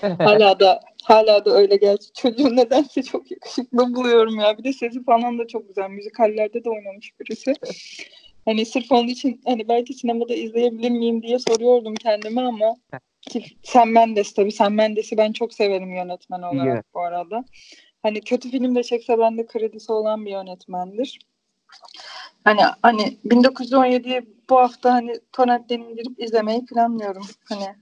[0.00, 2.12] hala da hala da öyle gerçi.
[2.12, 4.58] Çocuğu nedense çok yakışıklı buluyorum ya.
[4.58, 5.90] Bir de sesi falan da çok güzel.
[5.90, 7.54] Müzikallerde de oynamış birisi.
[8.50, 12.76] Hani sırf onun için hani belki sinemada izleyebilir miyim diye soruyordum kendime ama
[13.20, 16.84] ki Sam Mendes tabii Sam Mendes'i ben çok severim yönetmen olarak Evet.
[16.94, 17.44] bu arada.
[18.02, 21.18] Hani kötü film de çekse bende kredisi olan bir yönetmendir.
[22.44, 27.26] Hani hani 1917'yi bu hafta hani torrentten indirip izlemeyi planlıyorum.
[27.48, 27.74] Hani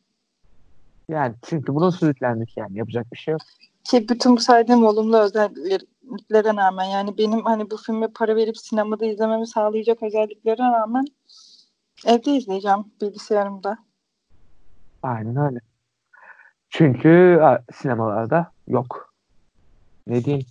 [1.09, 2.79] yani çünkü buna sürüklendik yani.
[2.79, 3.43] Yapacak bir şey yok.
[3.85, 5.17] ki bütün bu saydığım olumlu
[6.09, 11.05] özelliklere rağmen yani benim hani bu filmi para verip sinemada izlememi sağlayacak özelliklere rağmen
[12.07, 13.79] evde izleyeceğim bilgisayarımda.
[15.03, 15.59] Aynen öyle.
[16.71, 17.41] Çünkü
[17.75, 19.15] sinemalarda yok.
[20.07, 20.47] Ne diyeyim?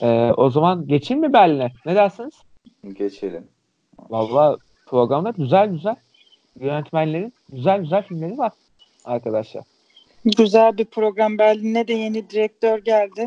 [0.00, 1.72] Ee, o zaman geçeyim mi Berlin'e?
[1.86, 2.34] Ne dersiniz?
[2.92, 3.48] Geçelim.
[3.98, 5.96] Valla programda güzel güzel
[6.60, 8.52] yönetmenlerin güzel güzel filmleri var
[9.04, 9.64] arkadaşlar.
[10.24, 11.38] Güzel bir program.
[11.38, 13.26] Berlin'e de yeni direktör geldi.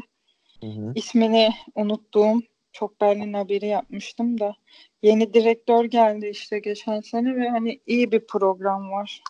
[0.63, 0.91] Hı hı.
[0.95, 2.41] İsmini unuttuğum
[2.71, 4.55] çok Berlin haberi yapmıştım da
[5.03, 9.21] yeni direktör geldi işte geçen sene ve hani iyi bir program var.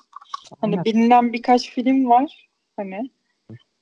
[0.62, 2.50] Hani bilinen birkaç film var.
[2.76, 3.10] Hani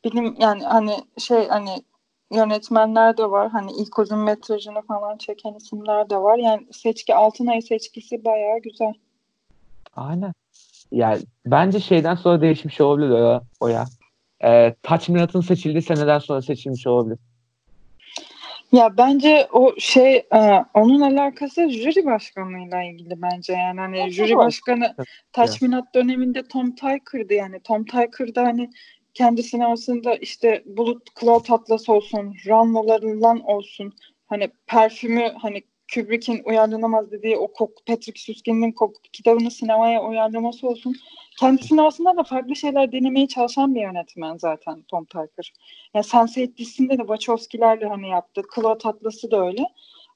[0.06, 1.84] bilim yani hani şey hani
[2.32, 3.50] yönetmenler de var.
[3.50, 6.38] Hani ilk uzun metrajını falan çeken isimler de var.
[6.38, 8.94] Yani seçki Altınay seçkisi bayağı güzel.
[9.96, 10.34] Aynen.
[10.92, 13.86] Yani bence şeyden sonra değişmiş olabilir o, o ya.
[14.44, 17.20] Ee, Touchminat'ın seçildiği seneden sonra seçilmiş olabilir.
[18.72, 23.54] Ya bence o şey e, onun alakası jüri başkanlığıyla ilgili bence.
[23.54, 24.38] Yani hani Tabii, jüri tabii.
[24.38, 24.96] başkanı
[25.32, 27.60] Taşminat döneminde Tom Tykwer'dı yani.
[27.60, 28.70] Tom Tykwer da hani
[29.14, 33.94] kendi sinemasında işte Bulut Cloud Atlas olsun, Ranlo'larından olsun
[34.28, 35.62] hani parfümü hani
[35.94, 40.96] Kubrick'in uyarlanamaz dediği o koku, Patrick Süskind'in koku kitabını sinemaya uyarlaması olsun.
[41.40, 45.54] Kendi sinemasında da farklı şeyler denemeye çalışan bir yönetmen zaten Tom Tykwer.
[45.94, 48.42] Yani Sense8 dizisinde de Wachowski'lerle hani yaptı.
[48.56, 49.64] Cloud Atlas'ı da öyle.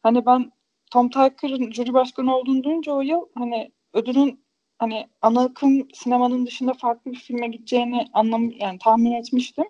[0.03, 0.51] Hani ben
[0.91, 4.43] Tom Tykwer'ın jüri başkanı olduğunu duyunca o yıl hani ödülün
[4.79, 9.65] hani ana akım sinemanın dışında farklı bir filme gideceğini anlam yani tahmin etmiştim.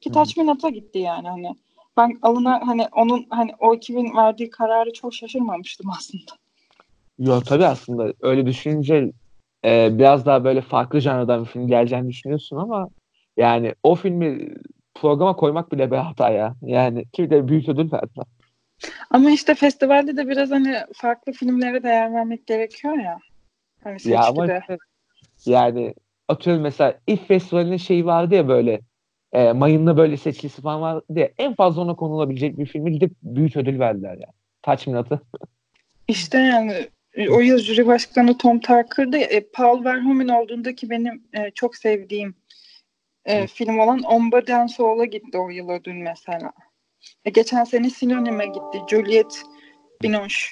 [0.00, 0.12] Ki.
[0.12, 1.54] Taçminat'a gitti yani hani.
[1.96, 6.32] Ben alına hani onun hani o ekibin verdiği kararı çok şaşırmamıştım aslında.
[7.18, 9.12] Yo tabii aslında öyle düşününce
[9.64, 12.88] e, biraz daha böyle farklı janradan bir film geleceğini düşünüyorsun ama
[13.36, 14.54] yani o filmi
[14.94, 16.54] programa koymak bile bir hata ya.
[16.62, 18.26] Yani ki bir de büyük ödül verdiler.
[19.10, 23.18] Ama işte festivalde de biraz hani farklı filmlere değer vermek gerekiyor ya.
[23.84, 24.60] Hani Ya ama seçkide.
[24.60, 24.78] işte
[25.50, 25.94] yani
[26.28, 28.80] atıyorum mesela İF Festivali'nin şeyi vardı ya böyle
[29.34, 33.56] e, mayınla böyle seçkisi falan vardı ya en fazla ona konulabilecek bir filmi gidip büyük
[33.56, 34.28] ödül verdiler ya.
[34.62, 35.20] Touchminat'ı.
[36.08, 36.88] İşte yani
[37.30, 39.16] o yıl jüri başkanı Tom Tykwer'dı.
[39.16, 42.34] E, Paul Verhoeven olduğundaki benim e, çok sevdiğim
[43.24, 43.46] e, Hı.
[43.46, 46.52] film olan On Soul'a gitti o yıl ödül mesela.
[47.24, 48.82] E, geçen sene Sinonim'e gitti.
[48.90, 49.36] Juliette
[50.02, 50.46] Binoche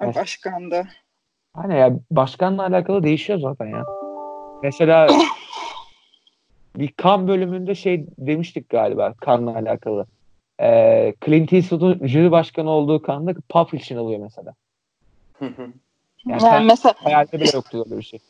[0.00, 0.16] Evet.
[0.16, 0.88] başkandı.
[1.54, 3.84] Hani ya başkanla alakalı değişiyor zaten ya.
[4.62, 5.08] Mesela
[6.76, 10.06] bir kan bölümünde şey demiştik galiba kanla alakalı.
[10.60, 14.54] Ee, Clint Eastwood'un jüri başkanı olduğu kanda Pulp Fiction alıyor mesela.
[15.40, 15.52] Yani,
[16.26, 18.20] Yani, yani mesela hayalde bile yoktu öyle bir şey.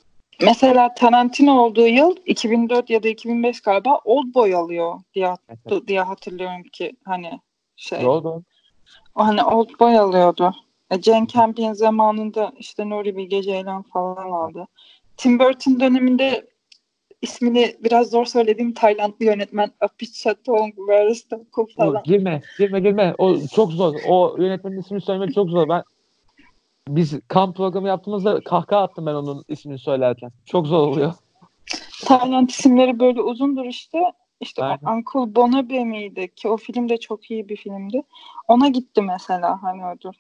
[0.43, 5.89] mesela Tarantino olduğu yıl 2004 ya da 2005 galiba Oldboy alıyor diye, Evet.
[5.89, 7.41] diye hatırlıyorum ki hani
[7.77, 8.43] şey Doğru doğru.
[9.15, 10.55] O hani Oldboy alıyordu.
[10.91, 14.67] E, Jane Campion zamanında işte Nuri Bilge Ceylan falan aldı.
[15.17, 16.47] Tim Burton döneminde
[17.25, 22.03] ismini biraz zor söylediğim Taylandlı yönetmen Apichatpong Veristakul O, falan.
[22.03, 23.15] girme, girme, girme.
[23.19, 23.95] O çok zor.
[24.09, 25.69] O yönetmenin ismini söylemek çok zor.
[25.69, 25.83] Ben
[26.89, 30.31] biz kamp programı yaptığımızda kahkaha attım ben onun ismini söylerken.
[30.47, 31.13] Çok zor oluyor.
[32.05, 33.99] Tayland isimleri böyle uzundur işte.
[34.41, 34.97] İşte Aynen.
[34.97, 38.03] Uncle Bonabe miydi ki o film de çok iyi bir filmdi.
[38.49, 40.13] Ona gitti mesela hani ödül.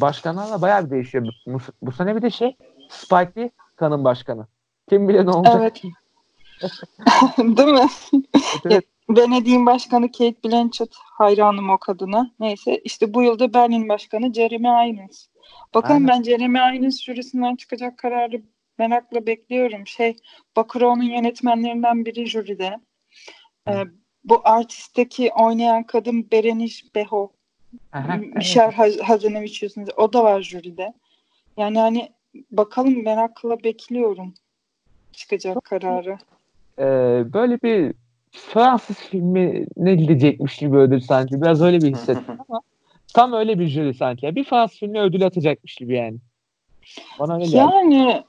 [0.00, 1.26] Başkanlarla bayağı bir değişiyor.
[1.46, 2.56] Bu, bu sene bir de şey
[2.88, 4.46] Spike Lee kanın başkanı.
[4.88, 5.56] Kim bilir ne olacak.
[5.56, 5.82] Evet.
[7.38, 7.88] Değil mi?
[8.64, 8.84] Evet.
[9.10, 12.30] Venedik'in başkanı Kate Blanchett hayranım o kadına.
[12.40, 15.26] Neyse işte bu yılda Berlin başkanı Jeremy Irons.
[15.74, 16.08] Bakalım Aynen.
[16.08, 18.42] ben Jeremy Irons jürisinden çıkacak kararı
[18.78, 19.86] merakla bekliyorum.
[19.86, 20.16] Şey
[20.56, 22.80] Bakurov'un yönetmenlerinden biri jüride.
[23.68, 23.84] Ee,
[24.24, 27.32] bu artistteki oynayan kadın Berenice Beho.
[27.92, 28.34] Aha, evet.
[28.34, 29.74] Michel Haz- Hazanavicius.
[29.96, 30.94] O da var jüride.
[31.56, 32.12] Yani hani
[32.50, 34.34] bakalım merakla bekliyorum
[35.16, 36.18] çıkacak kararı.
[36.78, 36.84] Ee,
[37.32, 37.94] böyle bir
[38.30, 41.42] Fransız filmi ne gidecekmiş gibi ödül sanki.
[41.42, 42.60] Biraz öyle bir hissettim ama
[43.14, 44.36] tam öyle bir jüri sanki.
[44.36, 46.16] Bir Fransız filmi ödül atacakmış gibi yani.
[47.18, 47.56] Bana öyle geldi.
[47.56, 48.24] Yani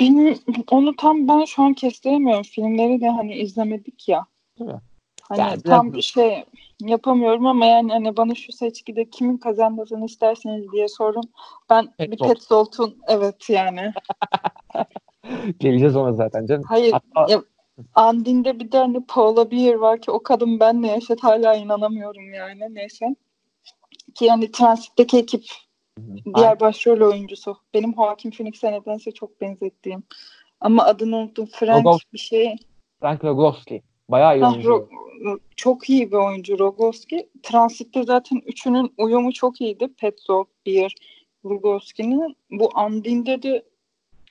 [0.00, 0.38] benim,
[0.70, 2.42] onu tam ben şu an kestiremiyorum.
[2.42, 4.26] Filmleri de hani izlemedik ya.
[4.58, 4.80] Değil mi?
[5.22, 6.44] Hani Yani biraz- tam bir şey
[6.80, 11.24] yapamıyorum ama yani hani bana şu seçkide kimin kazanmasını isterseniz diye sorun.
[11.70, 12.28] Ben bir Petzold.
[12.28, 13.92] Petzold'un evet yani.
[15.58, 16.64] Geleceğiz ona zaten canım.
[16.66, 17.42] Hayır Hatta ya,
[17.94, 22.74] Andin'de bir de hani Paula Beer var ki o kadın benle yaşat hala inanamıyorum yani
[22.74, 23.16] neyse.
[24.14, 25.44] Ki yani Transit'teki ekip
[26.34, 27.56] diğer başrol oyuncusu.
[27.74, 30.02] Benim Joaquin Phoenix'e nedense çok benzettiğim.
[30.60, 31.46] Ama adını unuttum.
[31.52, 32.56] Frank Rogov- bir şey.
[33.00, 33.82] Frank Rogowski.
[34.08, 34.88] Bayağı iyi Ah, oyuncu.
[35.24, 37.28] Ro- çok iyi bir oyuncu Rogowski.
[37.42, 39.88] Transit'te zaten üçünün uyumu çok iyiydi.
[40.00, 40.94] Petzold, Beer,
[41.44, 42.36] Rogowski'nin.
[42.50, 43.64] Bu Andin'de de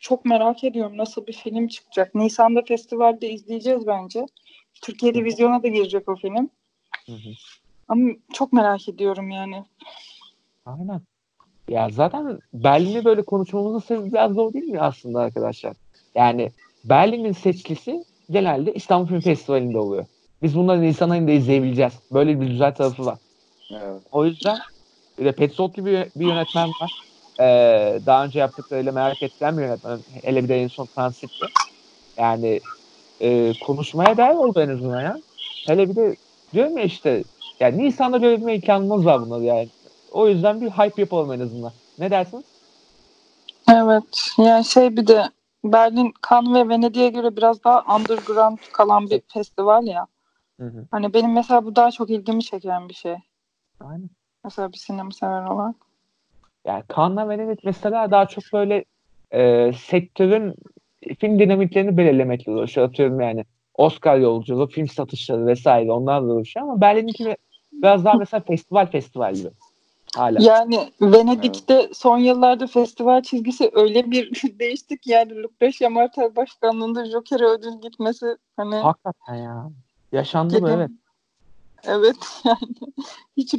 [0.02, 2.16] çok merak ediyorum nasıl bir film çıkacak.
[2.16, 4.26] Nisan'da festivalde izleyeceğiz bence.
[4.82, 6.50] Türkiye'de vizyona da girecek o film.
[7.06, 7.30] Hı hı.
[7.88, 9.64] Ama çok merak ediyorum yani.
[10.66, 11.02] Aynen.
[11.70, 15.74] Ya zaten Berlin'i böyle konuşmamızın sebebi biraz o değil mi aslında arkadaşlar?
[16.16, 16.52] Yani
[16.84, 20.06] Berlin'in seçkisi genelde İstanbul Film Festivali'nde oluyor.
[20.42, 21.94] Biz bunları Nisan ayında izleyebileceğiz.
[22.12, 23.20] Böyle bir güzel tarafı var.
[23.72, 24.02] Evet.
[24.12, 24.58] O yüzden
[25.20, 27.11] bir de Petzold gibi bir yönetmen var.
[27.40, 30.00] Ee, daha önce yaptıklarıyla merak edilen bir yönetmen.
[30.24, 31.46] Hele bir de en son Transit'te.
[32.18, 32.60] Yani
[33.20, 35.18] e, konuşmaya değer oldu en azından ya.
[35.68, 36.16] Hele bir de
[36.54, 37.24] diyorum ya işte
[37.60, 39.70] yani Nisan'da görebilme imkanımız var bunları yani.
[40.12, 41.72] O yüzden bir hype yapalım en azından.
[42.00, 42.44] Ne dersiniz?
[43.74, 44.34] Evet.
[44.38, 45.24] Yani şey bir de
[45.64, 50.08] Berlin, Cannes ve Venedik'e göre biraz daha underground kalan bir festival ya.
[50.60, 50.88] Hı hı.
[50.92, 53.16] Hani benim mesela bu daha çok ilgimi çeken bir şey.
[53.80, 54.10] Aynen.
[54.44, 55.76] Mesela bir sinema sever olarak.
[56.66, 58.86] Yani Cannes'la Venedik mesela daha çok böyle
[59.32, 60.56] e, sektörün
[61.20, 62.88] film dinamiklerini belirlemekle uğraşıyor.
[62.88, 63.46] Atıyorum yani
[63.76, 67.38] Oscar yolculuğu, film satışları vesaire onlarla uğraşıyor ama Berlin'inki
[67.72, 69.50] biraz daha mesela festival festival gibi.
[70.16, 70.42] Hala.
[70.42, 77.46] Yani Venedik'te son yıllarda festival çizgisi öyle bir değişti ki yani Lucrecia Martel başkanlığında Joker'e
[77.46, 78.26] ödül gitmesi
[78.58, 79.70] hani Hakikaten ya.
[80.12, 80.92] Yaşandı Gene- evet.
[81.84, 82.16] Evet
[82.46, 82.94] yani
[83.38, 83.54] hiç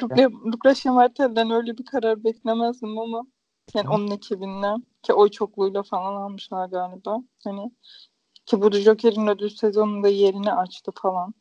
[0.47, 3.27] Lucrecia Martel'den öyle bir karar beklemezdim ama
[3.75, 7.23] yani onun ekibinden ki oy çokluğuyla falan almışlar galiba.
[7.45, 7.71] Hani
[8.47, 11.35] ki bu Joker'in ödül sezonunda yerini açtı falan.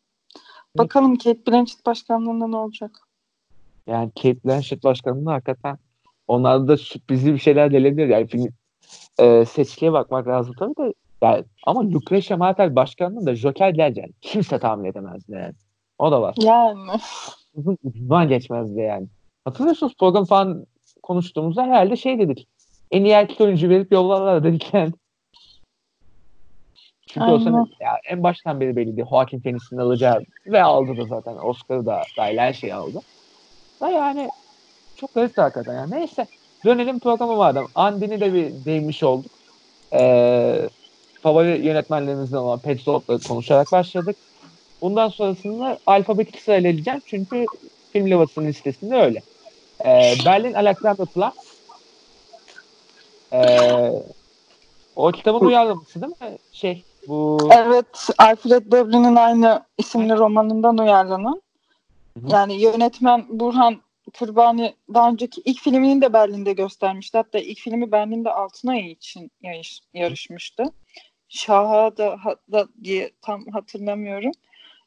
[0.77, 2.91] Bakalım Kate Blanchett başkanlığında ne olacak?
[3.87, 5.77] Yani Kate Blanchett başkanlığı hakikaten
[6.27, 8.07] onlarda da sürprizli bir şeyler gelebilir.
[8.07, 8.47] Yani film
[9.19, 10.93] e, seçkiye bakmak lazım tabii de.
[11.21, 15.53] Yani, ama Lucrecia Martel başkanlığı da Joker geleceğini kimse tahmin edemezdi yani.
[16.01, 16.35] O da var.
[16.37, 16.91] Yani
[17.55, 19.07] Uzun ucundan geçmezdi yani.
[19.45, 20.65] Hatırlıyorsunuz program falan
[21.03, 22.47] konuştuğumuzda herhalde şey dedik.
[22.91, 24.91] En iyi erkek oyuncu verip yollarlar dedik yani.
[27.07, 27.43] Çünkü o Aynen.
[27.43, 29.05] sene ya en baştan beri belliydi.
[29.09, 31.37] Joaquin Phoenix'in alacağı ve aldı da zaten.
[31.43, 32.99] Oscar'ı da dahil her şeyi aldı.
[33.81, 34.29] Da yani
[34.95, 35.91] çok garip hakikaten yani.
[35.91, 36.27] Neyse
[36.65, 37.65] dönelim programı madem.
[37.75, 39.31] Andy'ni de bir değinmiş olduk.
[39.93, 40.69] Ee,
[41.21, 44.15] favori yönetmenlerimizden olan Petzolt'la konuşarak başladık.
[44.81, 47.01] Bundan sonrasında alfabetik sırayla edeceğim.
[47.05, 47.45] Çünkü
[47.93, 49.21] film levhasının listesinde öyle.
[49.85, 51.35] Ee, Berlin Alexanderplatz.
[53.33, 53.91] Ee,
[54.95, 56.37] o kitabın uyarlaması değil mi?
[56.51, 61.41] Şey bu evet Alfred Deblin'in aynı isimli romanından uyarlanan.
[62.27, 63.81] Yani yönetmen Burhan
[64.19, 67.17] Kurbani daha önceki ilk filmini de Berlin'de göstermişti.
[67.17, 70.63] Hatta ilk filmi Berlin'de Altın Ayı için yarış, yarışmıştı.
[71.29, 72.17] Şaha da,
[72.51, 74.31] da diye tam hatırlamıyorum.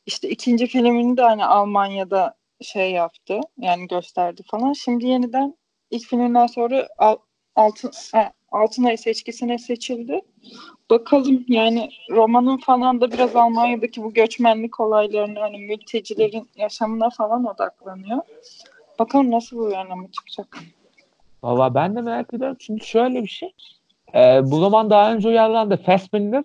[0.07, 3.41] İşte ikinci filmini de hani Almanya'da şey yaptı.
[3.59, 4.73] Yani gösterdi falan.
[4.73, 5.55] Şimdi yeniden
[5.91, 7.17] ilk filminden sonra Al-
[7.57, 10.21] Altın, ha, Altın Ayı seçkisine seçildi.
[10.91, 18.21] Bakalım yani romanın falan da biraz Almanya'daki bu göçmenlik olaylarını hani mültecilerin yaşamına falan odaklanıyor.
[18.99, 20.59] Bakalım nasıl bir uyarlama çıkacak.
[21.43, 22.57] Valla ben de merak ediyorum.
[22.61, 23.53] Çünkü şöyle bir şey.
[24.15, 25.77] Ee, bu roman daha önce uyarlandı.
[25.77, 26.45] Fassbinder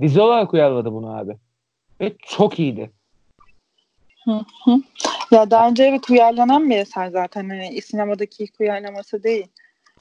[0.00, 1.36] dizi olarak uyarladı bunu abi.
[2.00, 2.90] Ve çok iyiydi.
[4.24, 4.82] Hı hı.
[5.30, 7.48] Ya daha önce evet uyarlanan bir eser zaten.
[7.48, 9.46] Hani sinemadaki ilk uyarlaması değil.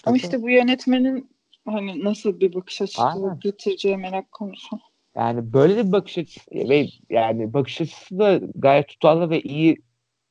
[0.06, 0.18] Ama Tabii.
[0.18, 1.30] işte bu yönetmenin
[1.66, 4.80] hani nasıl bir bakış açısı getireceği merak konusu.
[5.16, 9.78] Yani böyle bir bakış açısı ve yani bakış açısı da gayet tutarlı ve iyi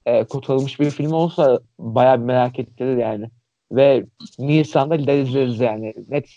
[0.07, 3.31] e, kurtarılmış bir film olsa bayağı bir merak ettirir yani.
[3.73, 4.05] Ve
[4.39, 5.95] Nisan'da izleriz yani.
[6.09, 6.37] Net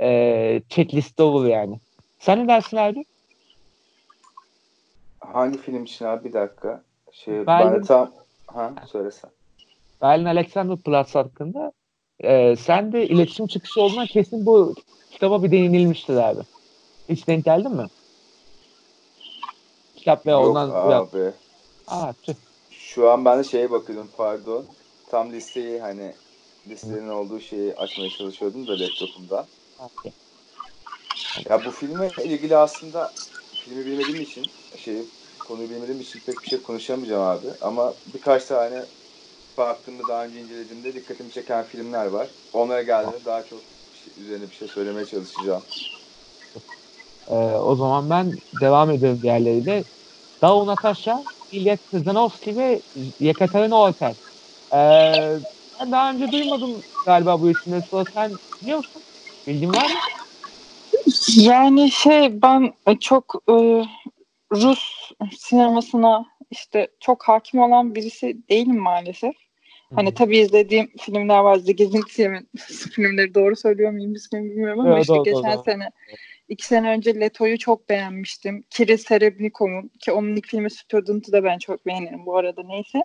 [0.00, 1.80] e, checkliste olur yani.
[2.18, 3.04] Sen ne dersin abi?
[5.32, 6.82] Hangi film için abi bir dakika.
[7.12, 8.12] Şey, Berlin- ben tam
[8.46, 9.30] ha söylesen.
[10.02, 11.72] Berlin Alexanderplatz hakkında
[12.20, 14.74] e, sen de iletişim çıkışı olduğuna kesin bu
[15.10, 16.40] kitaba bir değinilmiştir abi.
[17.08, 17.86] Hiç denk geldin mi?
[19.96, 21.32] Kitap ve Yok ondan ya, abi.
[21.86, 22.34] Aa, tüh.
[22.70, 24.66] Şu an ben de şeye bakıyordum pardon.
[25.10, 26.14] Tam listeyi hani
[26.68, 29.46] listenin olduğu şeyi açmaya çalışıyordum da laptopumda.
[29.78, 30.12] Okey.
[31.50, 33.12] Ya bu filme ilgili aslında
[33.54, 34.96] filmi bilmediğim için şey
[35.50, 37.46] konuyu bilmediğim için pek bir şey konuşamayacağım abi.
[37.60, 38.82] Ama birkaç tane
[39.58, 42.28] baktığımda daha önce incelediğimde dikkatimi çeken filmler var.
[42.52, 43.58] Onlara geldiğinde daha çok
[43.92, 45.62] şey- üzerine bir şey söylemeye çalışacağım.
[47.28, 49.84] Ee, o zaman ben devam ediyorum diğerleriyle.
[50.42, 52.80] Dao Natasha, İlyas Kızınovski ve
[53.20, 54.14] Yekaterina Ortel.
[54.72, 55.38] Ee,
[55.80, 57.82] ben daha önce duymadım galiba bu isimleri.
[58.14, 58.32] Sen
[58.62, 59.02] biliyor musun?
[59.46, 59.98] Bilgin var mı?
[61.36, 63.84] Yani şey ben çok e,
[64.52, 69.34] Rus sinemasına işte çok hakim olan birisi değilim maalesef.
[69.94, 71.56] Hani tabii izlediğim filmler var.
[71.56, 72.02] Zigiz'in
[72.90, 75.90] filmleri doğru söylüyor muyum bilmiyorum ama Evet, işte doğru, geçen doğru, sene
[76.50, 78.62] iki sene önce Leto'yu çok beğenmiştim.
[78.70, 83.02] Kirill Serebnikov'un ki onun ilk filmi Student'ı da ben çok beğenirim bu arada neyse.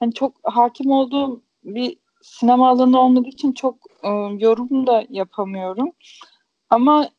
[0.00, 5.92] Hani çok hakim olduğum bir sinema alanı olmadığı için çok e, yorum da yapamıyorum.
[6.70, 7.10] Ama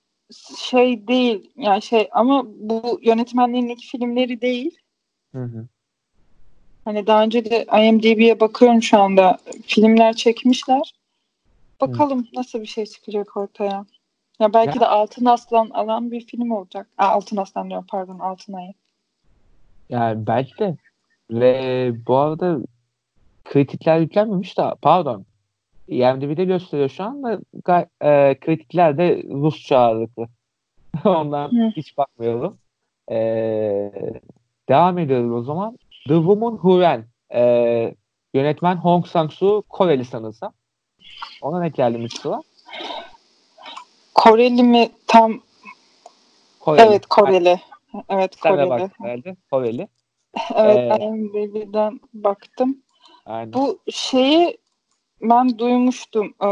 [0.58, 4.78] şey değil yani şey ama bu yönetmenlerin ilk filmleri değil.
[5.32, 5.68] Hı hı.
[6.86, 9.38] Hani daha önce de IMDb'ye bakıyorum şu anda.
[9.68, 10.94] Filmler çekmişler.
[11.82, 13.86] Bakalım nasıl bir şey çıkacak ortaya.
[14.40, 16.88] Ya belki Ya- de Altın Aslan alan bir film olacak.
[16.98, 18.74] Aa, Altın Aslan diyorum pardon Altın Ayı.
[19.90, 20.78] Yani belki de.
[21.32, 22.58] Ve bu arada
[23.46, 25.26] kritikler yüklenmemiş de pardon.
[25.90, 27.40] IMDb'de gösteriyor şu anda
[28.02, 30.28] e, kritikler de Rusça ağırlıklı.
[31.06, 31.72] Ondan Hı.
[31.76, 32.58] hiç bakmayalım.
[33.12, 33.18] E,
[34.70, 35.78] devam ediyoruz o zaman.
[36.08, 37.04] The Woman Who Ran.
[37.34, 37.96] E,
[38.34, 40.54] yönetmen Hong Sang-soo Koreli sanırsam.
[41.42, 42.42] Ona ne geldi Mustafa?
[44.14, 45.42] Koreli mi tam?
[46.60, 46.88] Koreli.
[46.88, 47.60] Evet Koreli.
[48.10, 48.70] Evet Koreli.
[48.70, 49.36] bak herhalde.
[49.52, 49.88] Koreli.
[50.56, 52.78] Evet Ee, IMDb'den baktım.
[53.26, 53.54] Aynen.
[53.54, 54.58] Bu şeyi
[55.22, 56.34] ben duymuştum.
[56.44, 56.48] Ee,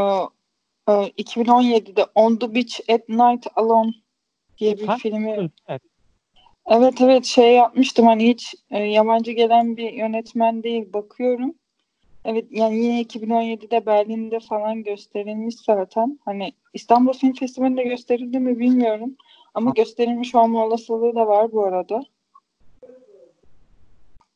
[0.92, 3.92] e, 2017'de On the Beach at Night Alone
[4.58, 5.50] diye bir Ha, filmi.
[5.68, 5.82] Evet.
[6.70, 11.56] Evet evet şey yapmıştım hani hiç e, yabancı gelen bir yönetmen değil bakıyorum.
[12.26, 16.20] Evet yani yine 2017'de Berlin'de falan gösterilmiş zaten.
[16.26, 19.16] Hani İstanbul Film Festivali'nde gösterildi mi bilmiyorum.
[19.54, 19.74] Ama Ha.
[19.76, 22.04] gösterilmiş olma olasılığı da var bu arada.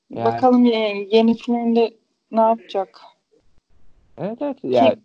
[0.10, 1.94] Yani- Bakalım ye- yeni filmde
[2.32, 3.02] ne yapacak?
[4.18, 4.58] Evet evet.
[4.64, 4.96] Yani,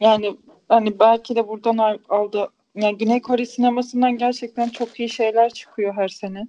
[0.00, 0.36] Yani
[0.68, 2.48] hani belki de buradan al- aldı.
[2.74, 6.46] Yani Güney Kore sinemasından gerçekten çok iyi şeyler çıkıyor her sene.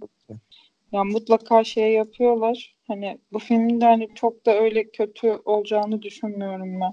[0.91, 2.75] Yani mutlaka şey yapıyorlar.
[2.87, 6.91] Hani bu filmin de hani çok da öyle kötü olacağını düşünmüyorum ben.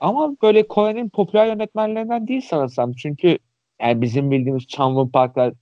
[0.00, 2.92] Ama böyle Kore'nin popüler yönetmenlerinden değil sanırsam.
[2.92, 3.38] Çünkü
[3.80, 5.54] yani bizim bildiğimiz Chanwon Park'lar,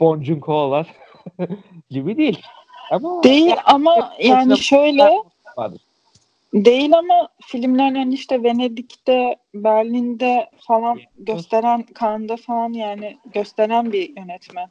[0.00, 0.86] Bong Joon-ho'lar
[1.90, 2.42] gibi değil.
[2.90, 5.10] Ama Değil yani ama yani şöyle
[5.56, 5.80] vardır.
[6.54, 14.70] Değil ama filmler hani işte Venedik'te, Berlin'de falan gösteren, Cannes'da falan yani gösteren bir yönetmen.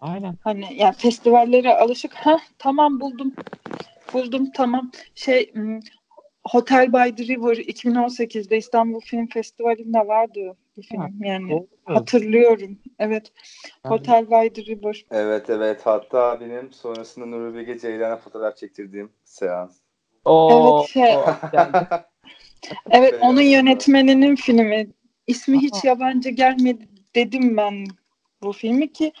[0.00, 0.36] Aynen.
[0.40, 2.14] Hani yani festivallere alışık.
[2.14, 3.34] Ha tamam buldum.
[4.12, 4.90] Buldum tamam.
[5.14, 5.80] Şey hmm,
[6.44, 11.50] Hotel by the River 2018'de İstanbul Film Festivali'nde vardı bir film yani.
[11.50, 11.66] Doğru.
[11.84, 12.78] Hatırlıyorum.
[12.98, 13.32] Evet.
[13.84, 15.04] Yani Hotel by the River.
[15.10, 19.85] Evet evet hatta benim sonrasında Nuri Bilge Ceylan'a fotoğraf çektirdiğim seans.
[20.26, 21.88] O, Evet, şey- o geldi.
[22.90, 24.86] Evet onun yönetmeninin filmi.
[25.26, 27.84] İsmi hiç yabancı gelmedi dedim ben
[28.42, 29.12] bu filmi ki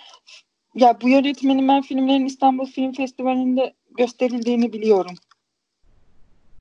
[0.74, 5.14] ya bu yönetmenin ben filmlerin İstanbul Film Festivali'nde gösterildiğini biliyorum.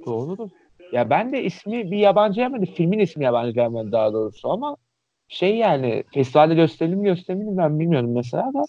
[0.05, 0.49] Doğrudur.
[0.91, 2.65] Ya ben de ismi bir yabancı gelmedi.
[2.65, 4.77] Filmin ismi yabancı gelmedi daha doğrusu ama
[5.27, 8.63] şey yani festivalde gösterelim gösterelim mi ben bilmiyorum mesela da.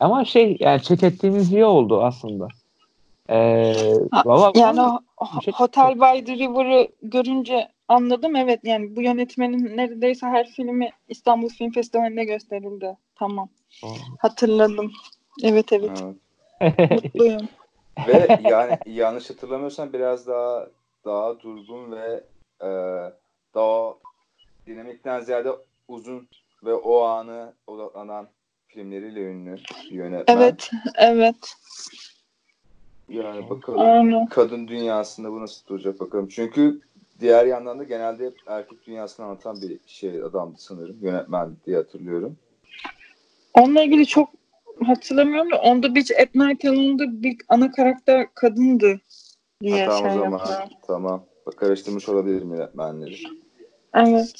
[0.00, 2.48] Ama şey yani çek ettiğimiz iyi oldu aslında.
[3.32, 8.36] Ee, valla Yani o- şey- Hotel by the River'ı görünce anladım.
[8.36, 12.96] Evet yani bu yönetmenin neredeyse her filmi İstanbul Film Festivali'nde gösterildi.
[13.14, 13.48] Tamam.
[14.18, 14.92] Hatırladım.
[15.42, 15.90] Evet evet.
[16.60, 16.90] Evet.
[17.04, 17.48] Mutluyum.
[18.06, 20.66] Ve yani yanlış hatırlamıyorsam biraz daha
[21.04, 22.24] daha durgun ve
[22.62, 22.68] e,
[23.54, 23.94] daha
[24.66, 25.50] dinamikten ziyade
[25.88, 26.28] uzun
[26.64, 28.28] ve o anı odaklanan
[28.66, 29.56] filmleriyle ünlü
[29.90, 30.36] bir yönetmen.
[30.36, 30.70] Evet.
[30.96, 31.54] Evet.
[33.08, 34.26] Yani bakalım Aynen.
[34.26, 36.28] kadın dünyasında bu nasıl duracak bakalım.
[36.28, 36.80] Çünkü
[37.20, 40.96] diğer yandan da genelde hep erkek dünyasını anlatan bir şey adamdı sanırım.
[41.02, 42.36] Yönetmen diye hatırlıyorum.
[43.54, 44.28] Onunla ilgili çok
[44.86, 49.00] hatırlamıyorum da On the Beach at Night Alone'da bir ana karakter kadındı
[49.62, 50.38] diye Ha, tamam şey o zaman.
[50.38, 50.68] yaptılar.
[50.86, 51.24] Tamam.
[51.46, 53.16] Bak karıştırmış olabilirim yönetmenleri.
[53.94, 54.34] Evet.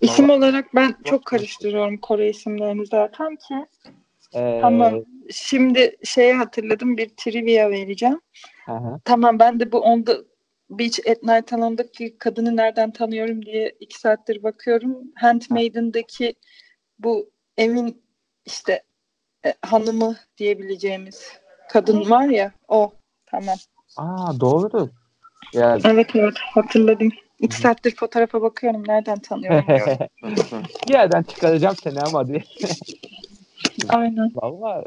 [0.00, 3.66] İsim olarak ben çok karıştırıyorum Kore isimlerini zaten ki.
[4.34, 5.04] Ee, Tamam.
[5.30, 8.20] Şimdi şeye hatırladım bir trivia vereceğim.
[8.66, 9.00] hı hı.
[9.04, 10.16] Tamam ben de bu On the
[10.70, 14.96] Beach at Night Alone'daki kadını nereden tanıyorum diye iki saattir bakıyorum.
[15.14, 16.34] Handmaiden'daki
[16.98, 18.02] bu evin
[18.46, 18.82] işte
[19.46, 21.32] e, hanımı diyebileceğimiz
[21.68, 22.92] kadın var ya o.
[23.26, 23.56] Tamam.
[23.96, 24.88] Aa doğrudur.
[25.52, 27.08] Ya Evet evet hatırladım.
[27.38, 28.84] İki saattir fotoğrafa bakıyorum.
[28.88, 29.64] Nereden tanıyorum?
[30.88, 32.42] bir yerden çıkaracağım seni ama diye.
[33.88, 34.30] Aynen.
[34.34, 34.84] Valla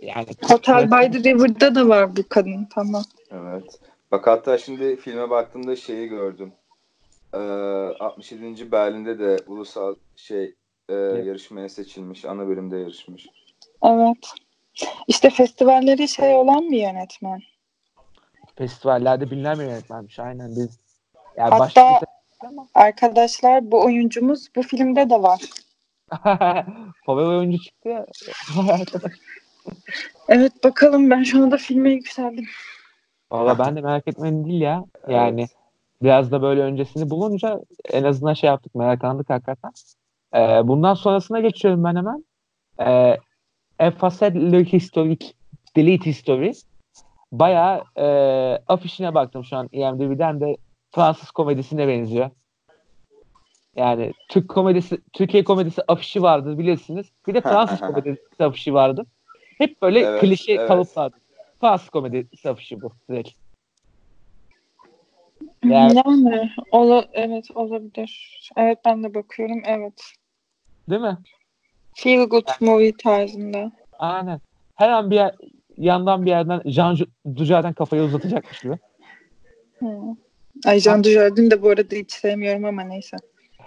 [0.00, 2.68] yani Hotel by the River'da da var bu kadın.
[2.74, 3.02] Tamam.
[3.30, 3.80] Evet.
[4.12, 6.52] Bak hatta şimdi filme baktığımda şeyi gördüm.
[7.34, 7.38] Ee,
[8.00, 8.72] 67.
[8.72, 10.54] Berlin'de de ulusal şey
[10.88, 12.24] e, yarışmaya seçilmiş.
[12.24, 13.26] Ana bölümde yarışmış.
[13.84, 14.32] Evet.
[15.08, 17.42] İşte festivalleri şey olan bir yönetmen.
[18.56, 20.18] festivallerde bilinen bir yönetmenmiş.
[20.18, 20.78] Aynen biz.
[21.36, 22.00] Yani Hatta- başka
[22.74, 25.40] Arkadaşlar bu oyuncumuz bu filmde de var.
[27.06, 28.06] favori oyuncu çıktı ya.
[30.28, 32.44] Evet bakalım ben şu anda filme yükseldim.
[33.30, 34.84] Valla ben de merak etmedim değil ya.
[35.08, 35.46] Yani
[36.02, 37.60] biraz da böyle öncesini bulunca
[37.92, 39.70] en azından şey yaptık meraklandık hakikaten.
[40.34, 42.24] Ee, bundan sonrasına geçiyorum ben hemen.
[42.80, 43.18] Ee,
[43.78, 45.32] A Facet Le Historique
[45.76, 46.52] Delete History.
[47.32, 48.06] Bayağı e,
[48.68, 50.56] afişine baktım şu an IMDb'den de
[50.94, 52.30] Fransız komedisine benziyor.
[53.76, 57.06] Yani Türk komedisi, Türkiye komedisi afişi vardı bilirsiniz.
[57.26, 59.06] Bir de Fransız komedisi afişi vardı.
[59.58, 60.68] Hep böyle Evet, klişe evet.
[60.68, 61.16] kalıplardı.
[61.60, 63.30] Fransız komedisi afişi bu direkt.
[65.64, 68.40] Yani- Yani, ola, evet olabilir.
[68.56, 69.62] Evet ben de bakıyorum.
[69.66, 70.02] Evet.
[70.90, 71.18] Değil mi?
[71.94, 73.72] Feel good movie tarzında.
[73.98, 74.40] Aynen.
[74.74, 75.34] Her an bir yer,
[75.76, 76.96] yandan bir yerden Jean
[77.36, 78.78] Dujardin kafayı uzatacakmış gibi.
[79.78, 79.86] Hı.
[80.66, 83.16] Ay Jean Dujardin de bu arada hiç sevmiyorum ama neyse.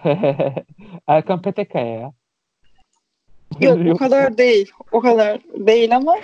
[1.07, 2.13] Erkan Petekkaya ya.
[3.61, 4.71] Yok o kadar değil.
[4.91, 6.15] O kadar değil ama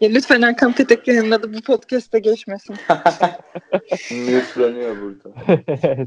[0.00, 2.76] ya lütfen Erkan Petekkaya'nın adı bu podcast'te geçmesin.
[4.10, 5.56] Mühürleniyor burada.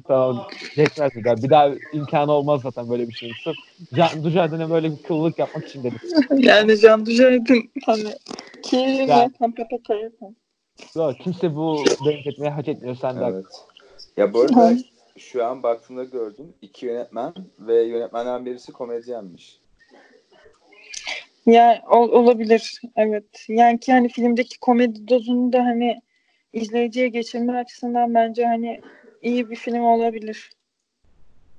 [0.07, 0.47] tamam.
[0.75, 1.38] Geçmez bir daha.
[1.38, 3.31] Bir daha imkanı olmaz zaten böyle bir şey.
[3.43, 3.55] Sırf
[3.93, 5.99] Jean Dujardin'e böyle bir kıllık yapmak için dedim.
[6.38, 8.13] yani Jean Dujardin hani
[8.63, 8.75] ki
[9.07, 9.23] Ya.
[9.23, 10.09] Erkan Petekkaya.
[10.95, 13.25] Yok, kimse bu denk etmeyi hak etmiyor sen de.
[13.25, 13.45] Evet.
[14.17, 14.75] Ya bu arada
[15.18, 16.53] şu an baktığımda gördüm.
[16.61, 19.59] iki yönetmen ve yönetmenlerden birisi komedyenmiş.
[21.45, 22.82] Ya ol- olabilir.
[22.95, 23.45] Evet.
[23.47, 26.01] Yani ki hani filmdeki komedi dozunu da hani
[26.53, 28.82] izleyiciye geçirme açısından bence hani
[29.22, 30.49] iyi bir film olabilir.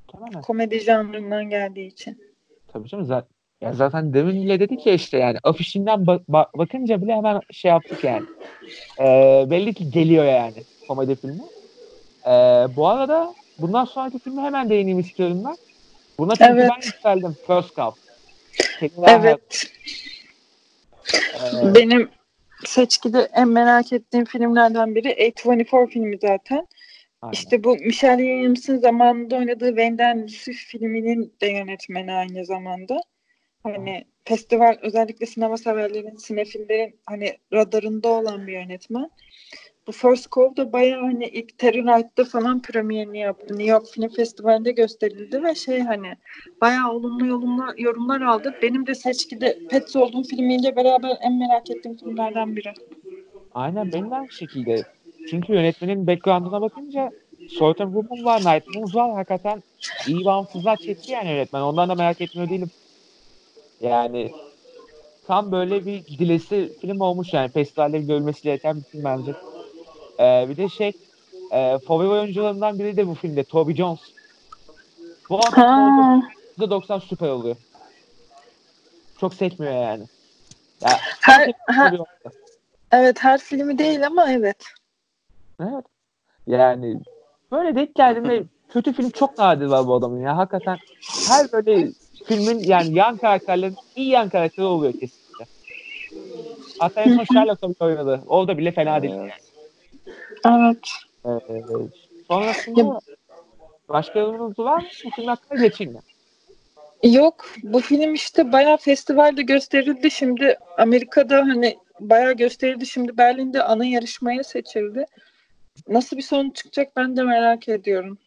[0.09, 0.41] Tamam mı?
[0.41, 2.23] Komedi janrından geldiği için.
[2.69, 3.37] Tabii canım zaten.
[3.61, 7.69] Ya zaten demin bile dedik ya işte yani afişinden ba- ba- bakınca bile hemen şey
[7.69, 8.25] yaptık yani.
[9.01, 11.43] Ee, belli ki geliyor yani komedi filmi.
[12.27, 12.31] Ee,
[12.77, 15.57] bu arada bundan sonraki filmi hemen değineyim istiyorum ben.
[16.19, 16.71] Buna çünkü Evet.
[16.71, 17.37] ben yükseldim.
[17.47, 17.95] First Cup.
[19.09, 19.67] Evet.
[21.35, 22.11] Ee, Benim
[22.65, 26.67] seçkide en merak ettiğim filmlerden biri A24 filmi zaten.
[27.23, 27.33] aynen.
[27.33, 33.01] İşte bu Michelle Williams'ın zamanında oynadığı Wayne'den Lucifer filminin de yönetmeni aynı zamanda.
[33.63, 39.11] Hani festival özellikle sinema severlerin, sinefillerin hani radarında olan bir yönetmen.
[39.87, 43.47] Bu First Call da bayağı hani ilk Telluride'da falan premierini yaptı.
[43.49, 46.14] New York Film Festivali'nde gösterildi ve şey hani
[46.61, 48.55] bayağı olumlu yorumlar, yorumlar aldı.
[48.62, 52.72] Benim de seçkide Pets olduğum filmiyle beraber en merak ettiğim filmlerden biri.
[53.55, 54.82] Aynen benim de aynı şekilde.
[55.30, 57.11] Çünkü yönetmenin background'una bakınca
[57.49, 59.12] Certain Woman var, Night Moves var.
[59.12, 59.62] Hakikaten
[60.09, 61.61] iyi bağımsızlar çekti yani yönetmen.
[61.62, 62.70] Ondan da merak etmiyor değilim.
[63.80, 64.30] Yani
[65.26, 67.51] tam böyle bir gidilesi film olmuş yani.
[67.53, 69.32] Festivalde görülmesi gereken bir film bence.
[70.21, 70.93] Ee, bir de şey
[71.53, 73.45] e, favori oyuncularından biri de bu filmde.
[73.45, 74.01] Toby Jones.
[75.31, 76.25] Bu adam oldu.
[76.59, 77.57] %90 süper oluyor.
[79.21, 80.05] Çok sekmiyor yani.
[80.81, 80.91] Ya,
[81.21, 81.95] her, her,
[82.93, 84.64] evet her filmi değil ama evet.
[85.61, 85.85] Evet.
[86.47, 87.01] Yani
[87.53, 90.37] böyle denk geldiğimde kötü film çok nadir var bu adamın ya.
[90.37, 90.79] Hakikaten
[91.29, 91.89] her böyle
[92.25, 95.45] filmin yani yan karakterlerin iyi yan karakteri oluyor kesinlikle.
[96.79, 98.23] Hatta en son Sherlock'ta bile oynadı.
[98.27, 99.14] Orada bile fena değil.
[99.14, 99.33] Evet.
[100.47, 100.79] Evet.
[101.27, 101.31] Ee,
[102.29, 103.01] sonrasında
[103.89, 104.89] başka yorumunuz var mı?
[105.05, 106.01] Bu film hakkında geçeyim mi?
[107.03, 110.11] Yok bu film işte bayağı festivalde gösterildi.
[110.11, 112.87] Şimdi Amerika'da hani bayağı gösterildi.
[112.87, 115.07] Şimdi Berlin'de ana yarışmaya seçildi.
[115.89, 118.19] Nasıl bir sonuç çıkacak ben de merak ediyorum.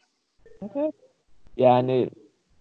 [0.62, 0.94] Evet.
[1.58, 2.10] Yani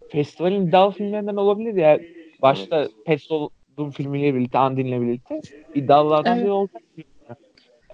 [0.09, 2.01] festivalin iddialı filmlerinden olabilir ya.
[2.43, 3.31] Başta Pets
[3.77, 5.41] Doom filmiyle birlikte, Andin'le birlikte
[5.75, 6.45] iddialılardan Evet.
[6.45, 6.83] biri olacak.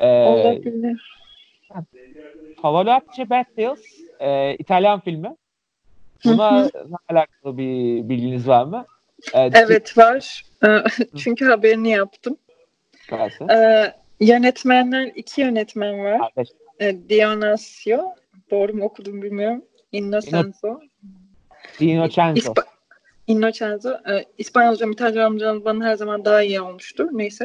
[0.00, 1.23] Ee, Olabilir.
[2.62, 3.80] Favolacce Bad Tales
[4.20, 5.36] e, İtalyan filmi.
[6.24, 6.70] Buna
[7.08, 8.86] alakalı bir bilginiz var mı?
[9.34, 10.44] E, Evet var.
[10.64, 10.84] Ee,
[11.18, 12.36] Çünkü haberini yaptım.
[13.10, 13.46] Varsa.
[13.54, 16.18] Ee, yönetmenler iki yönetmen var.
[16.18, 16.48] Kardeş.
[16.80, 18.14] Ee, Dionasio.
[18.50, 19.64] Doğru mu okudum bilmiyorum.
[19.92, 20.80] Innocenzo.
[21.80, 22.52] Dino Chanzo.
[22.52, 22.64] İspa-
[23.26, 23.90] Innocenzo.
[23.90, 27.08] Ee, İspanyolcam, İtalyancam bana her zaman daha iyi olmuştur.
[27.12, 27.44] Neyse.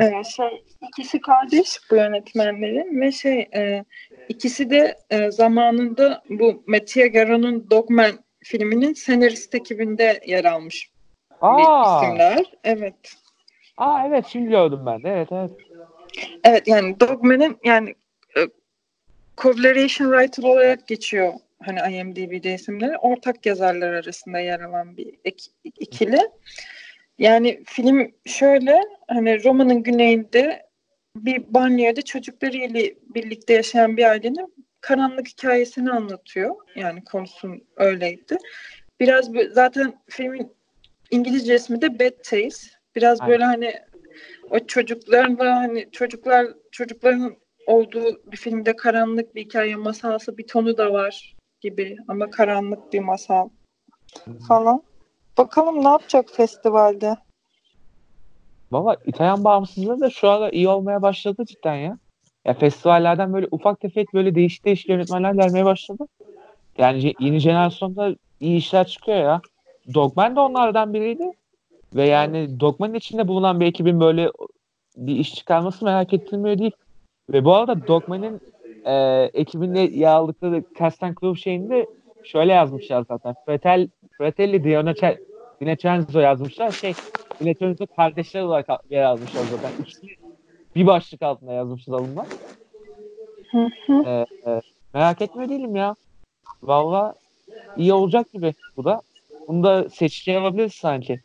[0.00, 3.84] Ee, şey, ikisi kardeş bu yönetmenlerin ve şey e,
[4.28, 8.12] ikisi de e, zamanında bu Mattia Garon'un Dogman
[8.44, 10.90] filminin senarist ekibinde yer almış
[11.40, 12.44] aa, isimler.
[12.64, 13.14] Evet.
[13.76, 15.08] aa evet şimdi gördüm ben de.
[15.10, 15.50] Evet evet.
[16.44, 17.94] Evet yani Dogman'ın yani
[18.36, 18.40] e,
[19.36, 21.32] collaboration writer olarak geçiyor
[21.64, 22.98] hani IMDb'de isimleri.
[22.98, 25.14] Ortak yazarlar arasında yer alan bir
[25.64, 26.20] ikili.
[27.18, 30.62] Yani film şöyle hani Roma'nın güneyinde
[31.16, 32.80] bir banyoda çocuklarıyla
[33.14, 36.56] birlikte yaşayan bir ailenin karanlık hikayesini anlatıyor.
[36.76, 38.36] Yani konusu öyleydi.
[39.00, 40.52] Biraz zaten filmin
[41.10, 42.78] İngilizce ismi de Bad Taste.
[42.96, 43.32] Biraz Aynen.
[43.32, 43.74] böyle hani
[44.50, 47.36] o çocuklarla hani çocuklar çocukların
[47.66, 53.00] olduğu bir filmde karanlık bir hikaye masalsı bir tonu da var gibi ama karanlık bir
[53.00, 53.48] masal
[54.48, 54.82] falan.
[55.38, 57.16] Bakalım ne yapacak festivalde.
[58.72, 61.98] Valla İtalyan bağımsızlığı da şu anda iyi olmaya başladı cidden ya.
[62.44, 66.06] Ya festivallerden böyle ufak tefek böyle değişik değişik yönetmenler gelmeye başladı.
[66.78, 69.40] Yani yeni jenerasyonda iyi işler çıkıyor ya.
[69.94, 71.30] Dogman da onlardan biriydi.
[71.94, 74.30] Ve yani Dogman'ın içinde bulunan bir ekibin böyle
[74.96, 76.72] bir iş çıkarması merak ettirmiyor değil.
[77.32, 78.40] Ve bu arada Dogman'ın
[78.84, 78.94] e,
[79.34, 80.62] ekibinde yer aldıkları
[81.02, 81.86] and crew şeyinde
[82.24, 83.34] şöyle yazmışlar zaten.
[83.46, 84.64] Fretel, Fratelli
[85.60, 86.70] Dinecenzo yazmışlar.
[86.70, 86.92] Şey,
[87.40, 89.82] Dinecenzo kardeşler olarak yer almışlar zaten.
[89.82, 90.06] İkisi
[90.76, 92.26] bir başlık altında yazmışlar alımlar.
[93.50, 94.02] Hı hı.
[94.06, 94.60] Ee, e,
[94.94, 95.94] merak etme değilim ya.
[96.62, 97.14] Valla
[97.76, 99.00] iyi olacak gibi bu da.
[99.48, 101.20] Bunu da seçici yapabiliriz sanki.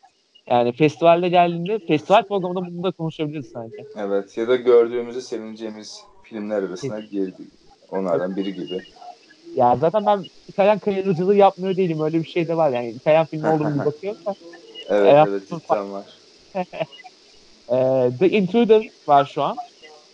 [0.46, 3.84] Yani festivalde geldiğinde festival programında bunu da konuşabiliriz sanki.
[3.96, 7.42] Evet ya da gördüğümüzde sevineceğimiz filmler arasına girdi.
[7.90, 8.82] Onlardan biri gibi.
[9.54, 12.00] Ya zaten ben İtalyan kayırıcılığı yapmıyor değilim.
[12.00, 12.90] Öyle bir şey de var yani.
[12.90, 14.34] İtalyan filmi olduğunu bir bakıyorum da.
[14.88, 16.06] Evet evet cidden var.
[18.18, 19.56] The Intruder var şu an.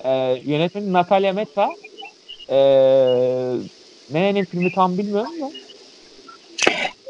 [0.05, 1.71] Ee, yönetmeni Natalia Metta.
[2.49, 2.57] Ee,
[4.11, 5.51] Nene'nin filmi tam bilmiyorum da.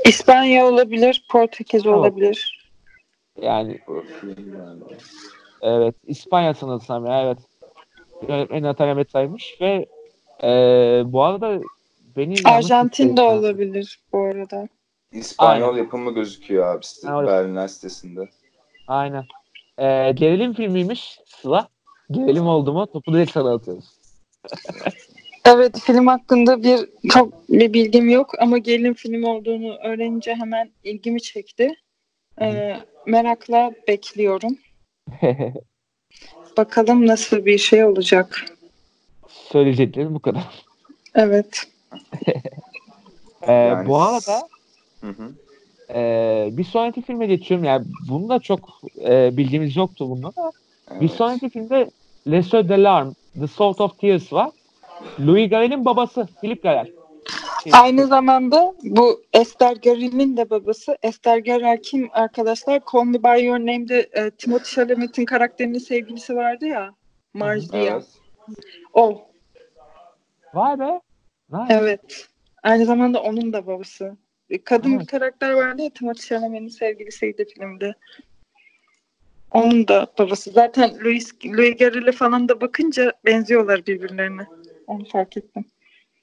[0.05, 2.01] İspanya olabilir, Portekiz Tamam.
[2.01, 2.71] olabilir.
[3.43, 3.81] Yani.
[5.63, 7.39] evet İspanya sanırsam ya evet.
[8.29, 9.87] Yönetmeni Natalia Metta'ymış ve
[10.43, 11.61] ee, bu arada
[12.17, 14.69] beni Arjantin de olabilir bu arada.
[15.13, 15.79] İspanyol Aynen.
[15.79, 17.27] yapımı gözüküyor abi site, Aynen.
[17.27, 18.29] Berliner sitesinde.
[18.89, 19.25] Aynen.
[19.79, 21.69] Ee, gerilim filmiymiş Sıla.
[22.11, 23.85] Gerilim oldu mu topu direkt sana atıyoruz.
[25.47, 31.23] Evet film hakkında bir çok bir bilgim yok ama gerilim film olduğunu öğrenince hemen ilgimi
[31.23, 31.75] çekti.
[32.41, 34.59] Ee, merakla bekliyorum.
[36.57, 38.45] Bakalım nasıl bir şey olacak.
[39.29, 40.65] Söyleyeceklerim bu kadar.
[41.15, 41.63] Evet.
[43.49, 44.49] Ee, Yani- bu arada
[45.01, 45.33] Hı hı.
[45.95, 47.65] Ee, bir sonraki filme geçiyorum.
[47.65, 50.53] Yani bunu da çok e, bildiğimiz yoktu bunda da.
[50.91, 51.11] Bir Evet.
[51.11, 51.91] sonraki filmde
[52.31, 54.51] Lesser Delarme, The Salt of Tears var.
[55.21, 56.93] Louis Garrel'in babası Philip Garrel.
[57.73, 60.99] Aynı zamanda bu Esther Garel'in de babası.
[61.03, 62.83] Esther Garel kim arkadaşlar?
[62.93, 66.95] Call Me By Your Name'de e, Timothy Chalamet'in karakterinin sevgilisi vardı ya.
[67.35, 67.79] Marcia.
[67.79, 68.05] Evet.
[68.93, 69.29] O.
[70.55, 71.01] Vay be.
[71.53, 71.75] Nice.
[71.75, 72.29] Evet.
[72.63, 74.17] Aynı zamanda onun da babası.
[74.51, 75.01] Bir Kadın Evet.
[75.01, 77.95] bir karakter vardı ya Timothy Chalamet'in sevgilisiydi filmde.
[79.51, 80.51] Onun da babası.
[80.51, 84.47] Zaten Louis, Louis Garrel'e falan da bakınca benziyorlar birbirlerine.
[84.87, 85.65] Onu fark ettim.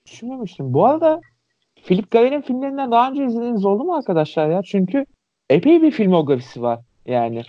[0.05, 0.73] Düşünmemiştim.
[0.73, 1.21] Bu arada
[1.85, 4.61] Philip Garrel'in filmlerinden daha önce izlediğiniz oldu mu arkadaşlar ya?
[4.63, 5.05] Çünkü
[5.49, 7.43] epey bir filmografisi var yani.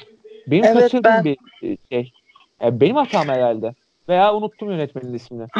[0.47, 2.13] Benim Evet, kaçırdığım ben- bir e, şey.
[2.61, 3.75] Yani benim hatam herhalde.
[4.09, 5.47] Veya unuttum yönetmenin ismini.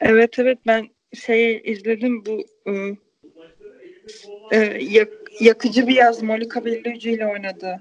[0.00, 2.96] Evet evet ben şey izledim bu ıı,
[4.54, 7.80] ıı, yak- yakıcı bir yaz Monica Bellucci ile oynadı.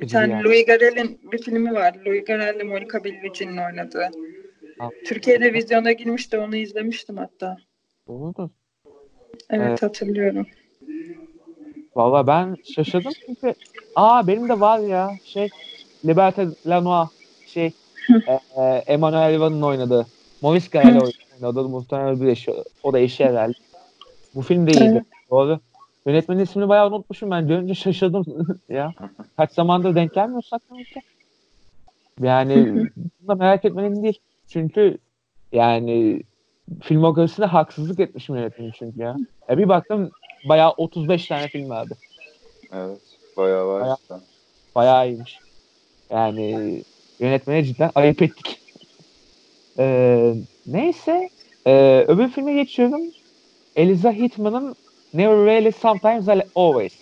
[0.00, 0.44] Bir tane Yani.
[0.44, 1.94] Louis Garrel'in bir filmi var.
[2.06, 4.10] Louis Garrel ile Monica Bellucci'nin oynadığı.
[4.78, 4.90] Ha.
[5.06, 7.56] Türkiye'de vizyona girmişti onu izlemiştim hatta.
[8.08, 8.48] Doğrudur.
[9.50, 9.82] Evet, Evet.
[9.82, 10.46] hatırlıyorum.
[11.96, 13.54] Valla ben şaşırdım çünkü
[13.96, 15.48] aa benim de var ya şey
[16.04, 17.08] Liberté Lanois
[17.46, 17.72] şey
[18.28, 20.06] e, e, Emmanuel Ivan'ın oynadığı
[20.42, 21.00] Maurice Garel
[21.42, 23.54] oynadı muhtemelen bir eşi, o da eşi herhalde.
[24.34, 24.92] Bu film de iyiydi.
[24.92, 25.04] Evet.
[25.30, 25.60] Doğru.
[26.06, 27.48] Yönetmenin ismini bayağı unutmuşum ben.
[27.48, 28.24] Görünce şaşırdım
[28.68, 28.94] ya.
[29.36, 31.00] Kaç zamandır denk gelmiyorsak ki.
[32.20, 32.66] Yani
[33.20, 34.18] bunu da merak etmenin değil.
[34.48, 34.98] Çünkü
[35.52, 36.22] yani
[36.82, 39.16] filmografisine haksızlık etmişim yönetmenin çünkü ya.
[39.48, 39.58] ya.
[39.58, 40.10] Bir baktım
[40.48, 41.96] bayağı 35 tane film vardı.
[42.72, 43.00] Evet.
[43.36, 44.22] Bayağı var Bayağı-.
[44.74, 45.38] Bayağı iyiymiş.
[46.10, 46.82] Yani
[47.18, 48.60] yönetmene cidden ayıp ettik.
[49.78, 50.34] Ee,
[50.66, 51.28] neyse.
[51.66, 53.00] Ee, öbür filme geçiyorum.
[53.76, 54.76] Eliza Hittman'ın
[55.14, 56.92] Never Really Sometimes Always.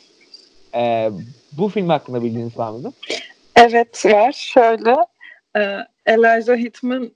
[0.74, 1.10] Ee,
[1.52, 2.92] bu film hakkında bildiğiniz var mıydı?
[3.56, 4.32] Evet var.
[4.32, 4.96] Şöyle
[5.56, 7.10] e, Eliza Hittman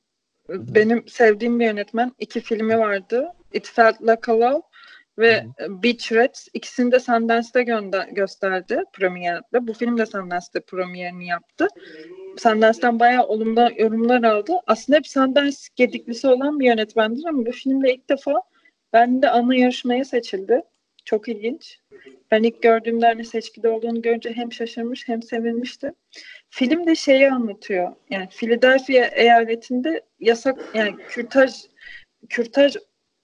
[0.52, 2.12] benim sevdiğim bir yönetmen.
[2.18, 3.28] İki filmi vardı.
[3.52, 4.62] It Felt Like a Love
[5.18, 6.48] ve Beach Rats.
[6.54, 9.66] İkisini de Sundance'da gönde- gösterdi premierde.
[9.66, 11.68] Bu film de Sundance'da premierini yaptı.
[12.38, 14.52] Sundance'dan bayağı olumlu yorumlar aldı.
[14.66, 18.32] Aslında hep Sundance gediklisi olan bir yönetmendir ama bu filmde ilk defa
[18.92, 20.62] ben de ana yarışmaya seçildi.
[21.04, 21.78] Çok ilginç.
[22.30, 25.92] Ben ilk gördüğümde hani seçkide olduğunu görünce hem şaşırmış hem sevinmişti.
[26.50, 27.92] Film de şeyi anlatıyor.
[28.10, 31.54] Yani Philadelphia eyaletinde yasak yani kürtaj
[32.28, 32.76] kürtaj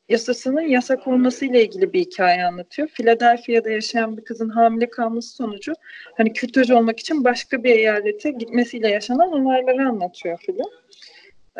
[0.08, 2.88] yasasının yasak olmasıyla ilgili bir hikaye anlatıyor.
[2.88, 5.72] Philadelphia'da yaşayan bir kızın hamile kalması sonucu
[6.16, 10.66] hani kürtaj olmak için başka bir eyalete gitmesiyle yaşanan olayları anlatıyor film.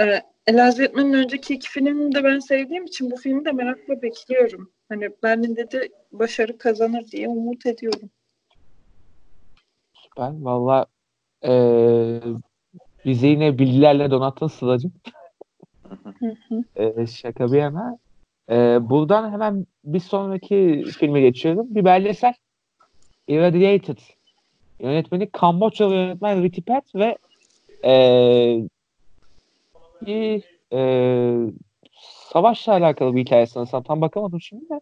[0.00, 4.72] e, Elijah Woodman'ın önceki iki filmini de ben sevdiğim için bu filmi de merakla bekliyorum.
[4.88, 8.10] Hani Berlin'de de başarı kazanır diye umut ediyorum.
[9.92, 10.32] Süper.
[10.40, 10.86] Valla
[11.44, 12.20] ee,
[13.04, 14.92] bizi yine bilgilerle donattın Sıla'cığım.
[16.76, 17.98] Ee, şaka bir yana.
[18.50, 21.66] Ee, buradan hemen bir sonraki filme geçiyorum.
[21.70, 22.34] Bir belgesel.
[23.28, 23.98] Irradiated.
[24.80, 27.18] Yönetmeni Kamboçyalı yönetmen Ricky Pat ve
[27.84, 28.68] ee,
[30.06, 31.52] bir ee,
[32.32, 33.82] savaşla alakalı bir hikaye sanırsam.
[33.82, 34.80] Tam bakamadım şimdi de.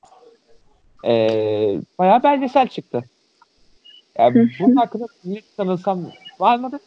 [1.05, 3.05] Ee, bayağı belgesel çıktı.
[4.19, 6.81] Yani bunun hakkında bir sanırsam var mıdır?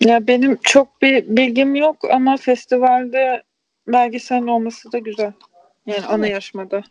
[0.00, 3.42] Ya benim çok bir bilgim yok ama festivalde
[3.88, 5.32] belgesel olması da güzel.
[5.86, 6.82] Yani ana yarışmada.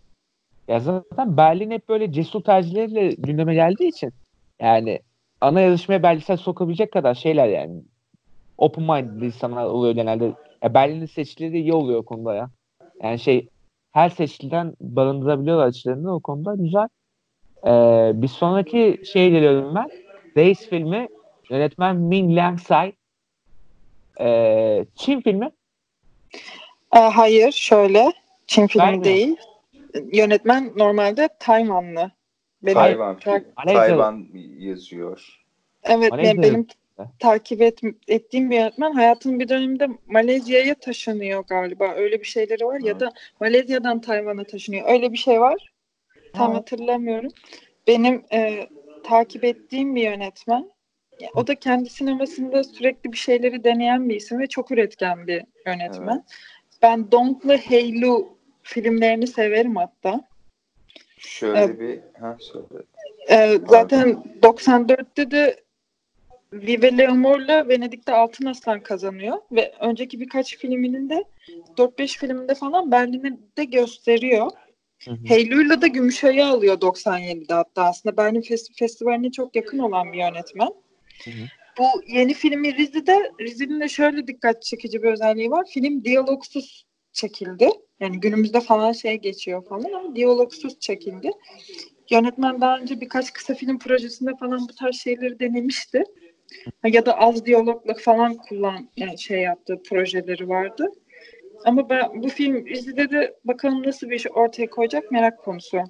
[0.67, 4.13] Ya zaten Berlin hep böyle cesur tercihleriyle gündeme geldiği için
[4.61, 4.99] yani
[5.41, 7.82] ana yarışmaya belgesel sokabilecek kadar şeyler yani.
[8.57, 10.34] Open minded insanlar oluyor genelde.
[10.64, 12.49] Ya Berlin'in seçkileri iyi oluyor o konuda ya.
[13.03, 13.49] Yani şey
[13.91, 16.88] her seçkiden barındırabiliyorlar içlerinde o konuda güzel.
[17.68, 19.89] Ee, bir sonraki şeye geliyorum ben.
[20.36, 21.07] Days filmi
[21.49, 22.93] yönetmen Ming Langsai.
[24.20, 25.51] Ee, Çin filmi.
[26.95, 28.14] Ee, hayır şöyle.
[28.47, 29.03] Çin filmi Tayvan.
[29.03, 29.36] değil.
[30.14, 32.11] Yönetmen normalde Tayvanlı.
[32.61, 33.20] Benim, Tayvan,
[33.66, 35.39] Tayvan yazıyor.
[35.84, 36.68] evet Malezya benim.
[37.19, 41.93] Takip et, ettiğim bir yönetmen hayatının bir döneminde Malezya'ya taşınıyor galiba.
[41.93, 42.99] Öyle bir şeyleri var ya Hı.
[42.99, 44.89] da Malezya'dan Tayvan'a taşınıyor.
[44.89, 45.73] Öyle bir şey var.
[46.33, 46.57] Tam Ha.
[46.57, 47.31] hatırlamıyorum.
[47.87, 48.67] Benim e,
[49.03, 50.71] takip ettiğim bir yönetmen.
[51.19, 55.43] Ya, O da kendi sinemasında sürekli bir şeyleri deneyen bir isim ve çok üretken bir
[55.67, 56.23] yönetmen.
[56.81, 60.21] Ben Dong'la Hey Lu filmlerini severim hatta.
[61.17, 61.79] Şöyle Evet.
[61.79, 62.83] bir ha söyle.
[63.29, 65.62] Ee, zaten 94'te de
[66.53, 71.23] Vive Leomore'la Venedik'te Altın Aslan kazanıyor ve önceki birkaç filminin de
[71.77, 74.51] 4-5 filminde falan Berlin'de gösteriyor.
[75.05, 75.17] Hı hı.
[75.25, 80.69] Heylül'le de Gümüşay'ı alıyor 97'de hatta aslında Berlin Fes- Festivali'ne çok yakın olan bir yönetmen.
[81.23, 81.43] Hı hı.
[81.77, 85.65] Bu yeni filmi Rizi'de, Rizi'nin de şöyle dikkat çekici bir özelliği var.
[85.73, 87.69] Film diyalogsuz çekildi.
[87.99, 91.31] Yani günümüzde falan şey geçiyor falan ama diyalogsuz çekildi.
[92.11, 96.03] Yönetmen daha önce birkaç kısa film projesinde falan bu tarz şeyleri denemişti.
[96.83, 100.87] Ya da az diyalogla falan kullan yani şey yaptığı projeleri vardı.
[101.65, 105.83] Ama ben bu film Rizi'de de bakalım nasıl bir iş ortaya koyacak merak konusu.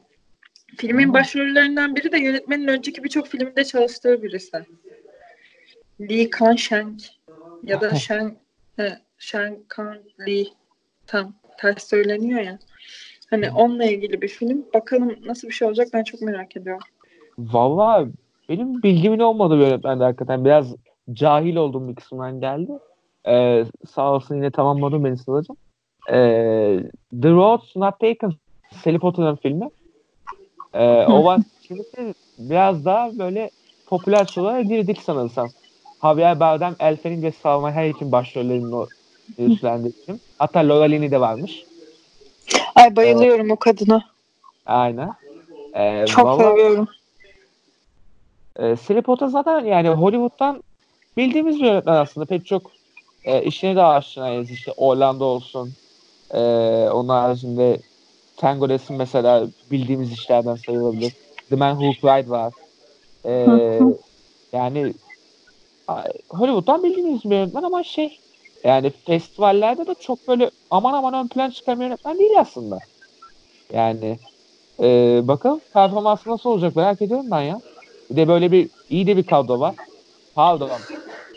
[0.77, 4.57] Filmin Ama- başrollerinden biri de yönetmenin önceki birçok filmde çalıştığı birisi.
[6.01, 6.99] Lee Kan-sheng
[7.63, 8.33] ya da Sheng,
[8.75, 9.97] he, Sheng Kan
[10.27, 10.45] Lee
[11.07, 12.59] tam ters söyleniyor ya.
[13.29, 14.65] Hani onunla ilgili bir film.
[14.73, 16.83] Bakalım nasıl bir şey olacak ben çok merak ediyorum.
[17.37, 18.07] Valla
[18.49, 20.45] benim bilgimin olmadığı bir yönetmendi hakikaten.
[20.45, 20.75] Biraz
[21.13, 22.71] cahil olduğum bir kısımdan geldi.
[23.27, 25.55] Ee, sağ olsun yine tamamladım beni Sıla'cığım.
[26.09, 26.79] Ee,
[27.21, 28.31] The Road's Not Taken
[28.83, 29.69] Sally Potter'ın filmi.
[30.73, 31.39] Ee, o var.
[31.67, 31.83] Şimdi
[32.37, 33.49] biraz daha böyle
[33.87, 35.47] popüler sorulara girdik sanırsam.
[36.01, 38.87] Javier Bardem, El Fanning ve Salma Hayek'in başrollerinin o
[39.37, 40.19] üstlendiği film.
[40.37, 41.63] Hatta Laura Linney de varmış.
[42.75, 44.03] Ay bayılıyorum o kadına.
[44.65, 45.09] Aynen.
[45.75, 46.87] Ee, Çok vallahi- seviyorum.
[48.59, 50.63] E, Sally Potter zaten yani Hollywood'dan
[51.17, 52.25] bildiğimiz bir yönetmen aslında.
[52.25, 52.71] Pek çok
[53.25, 54.51] e, işine de aşinayız.
[54.51, 55.73] İşte Orlando olsun.
[56.33, 56.39] E,
[56.93, 57.79] onun haricinde
[58.37, 61.13] Tango Resim mesela bildiğimiz işlerden sayılabilir.
[61.49, 62.53] The Man Who Cried var.
[63.25, 63.79] E,
[64.53, 64.93] yani
[66.29, 68.19] Hollywood'dan bildiğimiz bir yönetmen ama şey
[68.63, 72.79] yani festivallerde de çok böyle aman aman ön plan çıkan bir yönetmen değil aslında.
[73.73, 74.19] Yani
[74.79, 77.61] e, bakalım performansı nasıl olacak merak ediyorum ben ya.
[78.09, 79.75] Bir de böyle bir iyi de bir kadro var.
[80.35, 80.69] Pardon.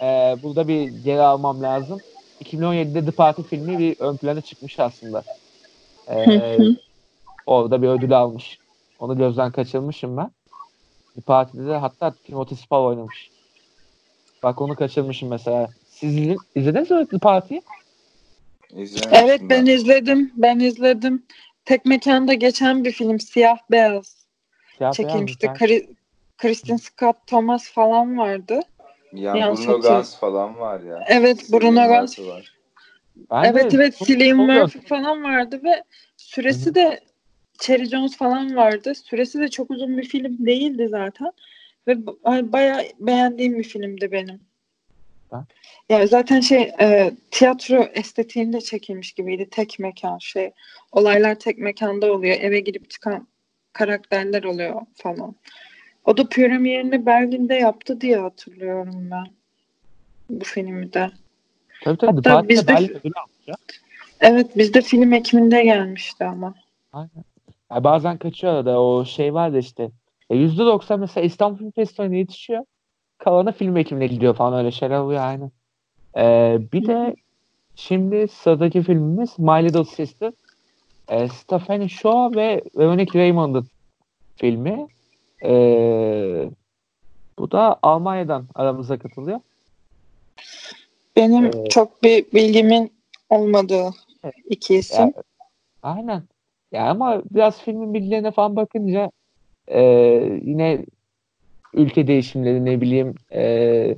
[0.02, 2.00] Ee, burada bir geri almam lazım.
[2.44, 5.22] 2017'de The Party filmi bir ön plana çıkmış aslında.
[6.10, 6.58] Ee,
[7.46, 8.58] orada bir ödül almış.
[9.00, 10.30] Onu gözden kaçırmışım ben.
[11.14, 13.30] The Party'de de hatta Timothy Spall oynamış.
[14.42, 15.68] Bak onu kaçırmışım mesela.
[15.88, 17.62] Siz izledin, izlediniz mi The Party'yi?
[19.12, 20.32] Evet ben izledim.
[20.36, 21.22] Ben izledim.
[21.64, 23.20] Tek mekanda geçen bir film.
[23.20, 24.26] Siyah beyaz.
[24.76, 25.46] Siyah çekilmişti.
[25.46, 25.58] beyaz.
[25.58, 25.95] Kari-
[26.38, 28.60] Kristen Scott Thomas falan vardı.
[29.12, 29.80] Yani Yanlış Bruno.
[29.80, 31.04] Gans falan var ya.
[31.06, 32.18] Evet Bruno Gans.
[32.18, 32.22] De
[33.44, 35.82] evet evet Cillian Murphy falan vardı ve
[36.16, 37.00] süresi de
[37.58, 38.94] Cherry Jones falan vardı.
[38.94, 41.32] Süresi de çok uzun bir film değildi zaten.
[41.86, 44.40] Ve ba- bayağı beğendiğim bir filmdi benim.
[45.32, 45.46] Ben-
[45.88, 49.48] Yani zaten şey e, tiyatro estetiğinde çekilmiş gibiydi.
[49.50, 50.50] Tek mekan şey.
[50.92, 52.36] Olaylar tek mekanda oluyor.
[52.40, 53.28] Eve girip çıkan
[53.72, 55.34] karakterler oluyor falan.
[56.06, 59.26] O da premierini Berlin'de yaptı diye hatırlıyorum ben.
[60.30, 61.10] Bu filmi de.
[61.84, 62.16] Tabii tabii.
[62.16, 63.00] Hatta bizde- Berlin.
[64.20, 66.54] Evet bizde film ekiminde gelmişti ama.
[66.92, 67.24] Aynen.
[67.72, 69.90] Ya bazen kaçıyor da o şey var da işte.
[70.30, 72.64] E, %90 mesela İstanbul Film Festivali'ne yetişiyor.
[73.18, 75.50] Kalanı film ekimine gidiyor falan öyle şeyler oluyor aynen.
[76.16, 77.14] Ee, bir de
[77.76, 80.32] şimdi sıradaki filmimiz My Little Sister.
[81.08, 83.66] E, Stephen Shaw ve Veronique Raymond'ın
[84.36, 84.86] filmi.
[85.44, 86.50] Ee,
[87.38, 89.40] bu da Almanya'dan aramıza katılıyor.
[91.16, 91.70] Benim Evet.
[91.70, 92.92] çok bir bilgimin
[93.30, 93.90] olmadığı
[94.24, 94.34] Evet.
[94.50, 95.04] iki isim.
[95.04, 95.12] Ya,
[95.82, 96.22] aynen.
[96.72, 99.10] Ya ama biraz filmin bilgilerine falan bakınca
[99.68, 99.80] e,
[100.42, 100.86] yine
[101.74, 103.96] ülke değişimleri ne bileyim e,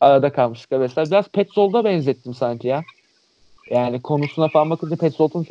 [0.00, 0.72] arada kalmıştık.
[0.72, 2.82] Mesela biraz Petzold'a benzettim sanki ya.
[3.70, 5.46] Yani konusuna falan bakınca Petzold'un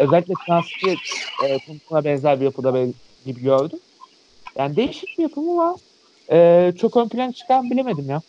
[0.00, 0.96] özellikle transfer
[1.44, 3.78] e, konusuna benzer bir yapıda ben, gibi gördüm.
[4.58, 5.76] Yani değişik bir yapım ama
[6.30, 8.20] e, çok ön plan çıkan bilemedim ya.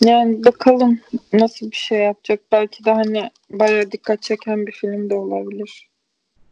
[0.00, 1.00] Yani bakalım
[1.32, 2.40] nasıl bir şey yapacak.
[2.52, 5.88] Belki de hani bayağı dikkat çeken bir film de olabilir.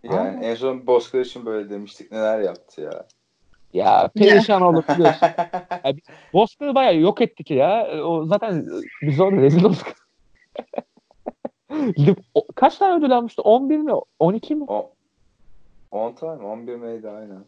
[0.05, 0.41] Yani Aa.
[0.43, 2.12] en son Bozkır için böyle demiştik.
[2.12, 3.07] Neler yaptı ya.
[3.72, 5.29] Ya perişan olup biliyorsun.
[5.85, 7.87] Ya biz Boston'ı bayağı yok ettik ya.
[8.05, 8.66] O zaten
[9.03, 9.87] biz orada rezil olduk.
[12.55, 13.43] Kaç tane ödül almıştı?
[13.43, 13.93] 11 mi?
[14.18, 14.64] 12 mi?
[14.68, 14.93] O
[15.91, 16.47] 10 tane mi?
[16.47, 17.45] 11 miydi aynen.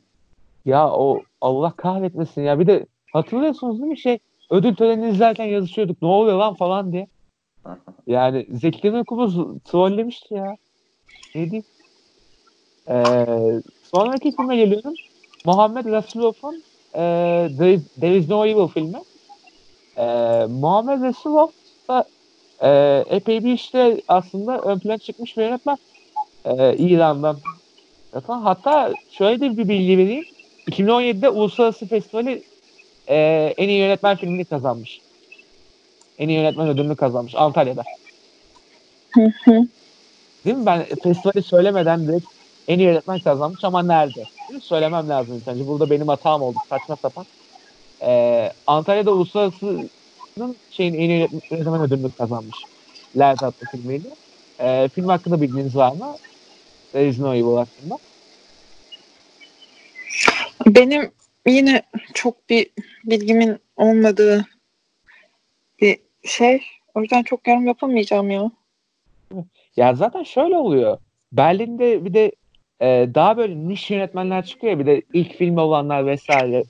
[0.64, 2.58] Ya o Allah kahretmesin ya.
[2.58, 4.18] Bir de hatırlıyorsunuz değil mi şey
[4.50, 6.02] ödül törenini izlerken yazışıyorduk.
[6.02, 7.06] Ne oluyor lan falan diye.
[8.06, 10.56] Yani Zeki Demirkubuz trollemişti ya.
[11.34, 11.64] Ne diyeyim?
[12.88, 13.26] Ee,
[13.82, 14.94] sonraki filme geliyorum.
[15.44, 16.62] Muhammed Rasulov'un
[16.94, 17.00] e,
[17.58, 18.98] There, is, There No Evil filmi.
[19.96, 20.04] E,
[20.46, 21.48] Muhammed Rasulov
[21.90, 22.04] da
[22.62, 25.76] e, epey bir işte aslında ön plana çıkmış bir yönetmen.
[26.44, 27.38] E, İran'dan.
[28.26, 30.24] Hatta şöyle de bir bilgi vereyim.
[30.68, 32.42] 2017'de Uluslararası Festivali
[33.08, 33.16] e,
[33.56, 35.00] en iyi yönetmen filmini kazanmış.
[36.18, 37.82] En iyi yönetmen ödülünü kazanmış Antalya'da.
[39.10, 39.66] Hı hı.
[40.44, 40.66] Değil mi?
[40.66, 42.26] Ben festivali söylemeden direkt
[42.68, 44.24] en iyi yönetmen kazanmış ama nerede?
[44.62, 45.66] Söylemem lazım bence.
[45.66, 46.58] Burada benim hatam oldu.
[46.68, 47.26] Saçma sapan.
[48.02, 52.56] Ee, Antalya'da Uluslararası'nın şeyin en iyi yönetmen ödülünü kazanmış.
[53.18, 54.08] Lert adlı filmiyle.
[54.60, 56.16] Ee, film hakkında bilginiz var mı?
[56.92, 57.98] There is no evil hakkında.
[60.66, 61.10] Benim
[61.46, 61.82] yine
[62.14, 62.70] çok bir
[63.04, 64.46] bilgimin olmadığı
[65.80, 66.62] bir şey.
[66.94, 68.50] O yüzden çok yorum yapamayacağım ya.
[69.76, 70.98] Ya zaten şöyle oluyor.
[71.32, 72.32] Berlin'de bir de
[72.80, 76.64] e, daha böyle niş yönetmenler çıkıyor ya bir de ilk filmi olanlar vesaire.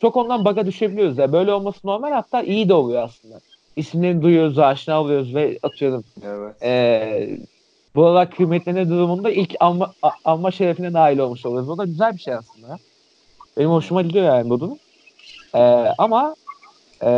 [0.00, 1.32] Çok ondan baga düşebiliyoruz ya.
[1.32, 3.40] Böyle olması normal hatta iyi de oluyor aslında.
[3.76, 6.04] İsimlerini duyuyoruz, aşina oluyoruz ve atıyorum.
[6.24, 6.62] Evet.
[6.62, 7.38] E,
[7.94, 9.92] bu olarak kıymetlenir durumunda ilk alma,
[10.24, 11.68] alma şerefine nail olmuş oluyoruz.
[11.68, 12.78] O da güzel bir şey aslında.
[13.60, 14.78] Benim hoşuma gidiyor yani bu durum.
[15.54, 15.60] E,
[15.98, 16.34] ama
[17.02, 17.08] e,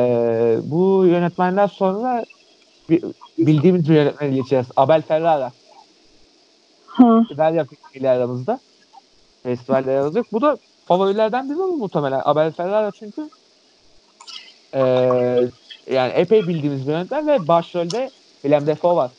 [0.63, 2.25] bu yönetmenler sonra
[2.91, 3.03] bi-
[3.39, 4.67] bildiğimiz bir yönetmene geçeceğiz.
[4.77, 5.53] Abel Ferrara.
[6.87, 7.25] Hı.
[7.29, 8.61] Festival ile aramızda.
[9.43, 10.33] Festivalle yazacak.
[10.33, 12.21] Bu da favorilerden biri olur muhtemelen.
[12.25, 13.29] Abel Ferrara çünkü
[14.75, 15.43] eee
[15.91, 18.11] yani epey bildiğimiz bir yönetmen ve başrolde
[18.43, 19.11] Willem Dafoe var.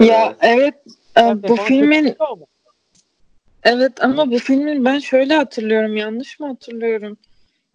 [0.00, 0.74] Ya evet
[1.18, 2.16] e, bu filmin?
[3.62, 7.18] Evet ama bu filmin ben şöyle hatırlıyorum yanlış mı hatırlıyorum?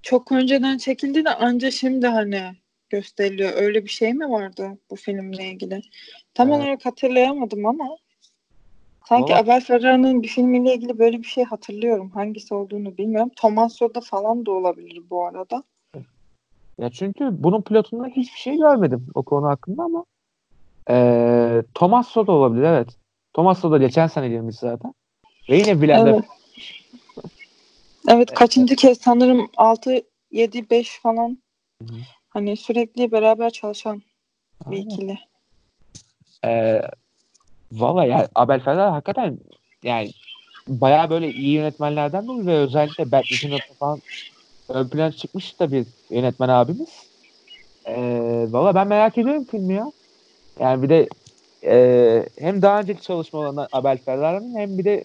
[0.01, 2.41] Çok önceden çekildi de anca şimdi hani
[2.89, 3.51] gösteriliyor.
[3.55, 5.81] Öyle bir şey mi vardı bu filmle ilgili?
[6.33, 6.57] Tam Evet.
[6.59, 7.97] olarak hatırlayamadım ama
[9.09, 12.09] sanki Valla- Abel Ferrara'nın bir filmiyle ilgili böyle bir şey hatırlıyorum.
[12.09, 13.31] Hangisi olduğunu bilmiyorum.
[13.35, 15.63] Tomaso'da falan da olabilir bu arada.
[16.79, 20.05] Ya çünkü bunun pilotunda hiçbir şey görmedim o konu hakkında ama
[20.89, 22.89] eee Tommaso da olabilir evet.
[23.33, 24.93] Tommaso da geçen sene girmiş zaten.
[25.49, 26.23] Ve yine Willem Evet.
[28.07, 31.37] Evet kaçıncı kez sanırım 6 7 5 falan
[31.81, 31.97] Hı hı.
[32.29, 34.01] hani sürekli beraber çalışan
[34.65, 34.89] bir Aynen.
[34.89, 35.19] ikili.
[36.45, 36.81] Ee,
[37.71, 39.37] Valla yani Abel Ferrara hakikaten
[39.83, 40.11] yani
[40.67, 44.01] bayağı böyle iyi yönetmenlerden biri ve özellikle Bad Lieutenant'ta falan
[44.69, 46.89] ön plana çıkmış da bir yönetmen abimiz.
[47.85, 49.91] Ee, Valla ben merak ediyorum filmi ya.
[50.59, 51.09] Yani bir de
[51.65, 55.03] e, hem daha önceki çalışmalarından Abel Ferrara'nın hem bir de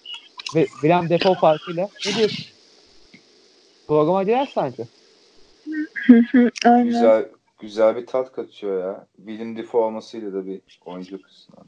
[0.55, 2.46] ve Willem Dafoe farkıyla ne diyorsun?
[3.88, 4.84] Programa girer sanki.
[6.64, 6.84] Aynen.
[6.84, 7.28] Güzel
[7.59, 9.07] güzel bir tat katıyor ya.
[9.16, 11.64] Willem Dafoe olmasıyla da bir oyuncu kısmından.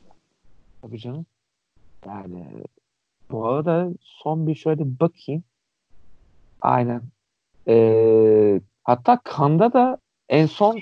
[0.83, 1.27] Tabii canım.
[2.07, 2.47] Yani
[3.31, 5.45] bu arada son bir şöyle bakayım.
[6.63, 7.03] Aynen.
[7.69, 10.81] Ee, hatta Kanda da en son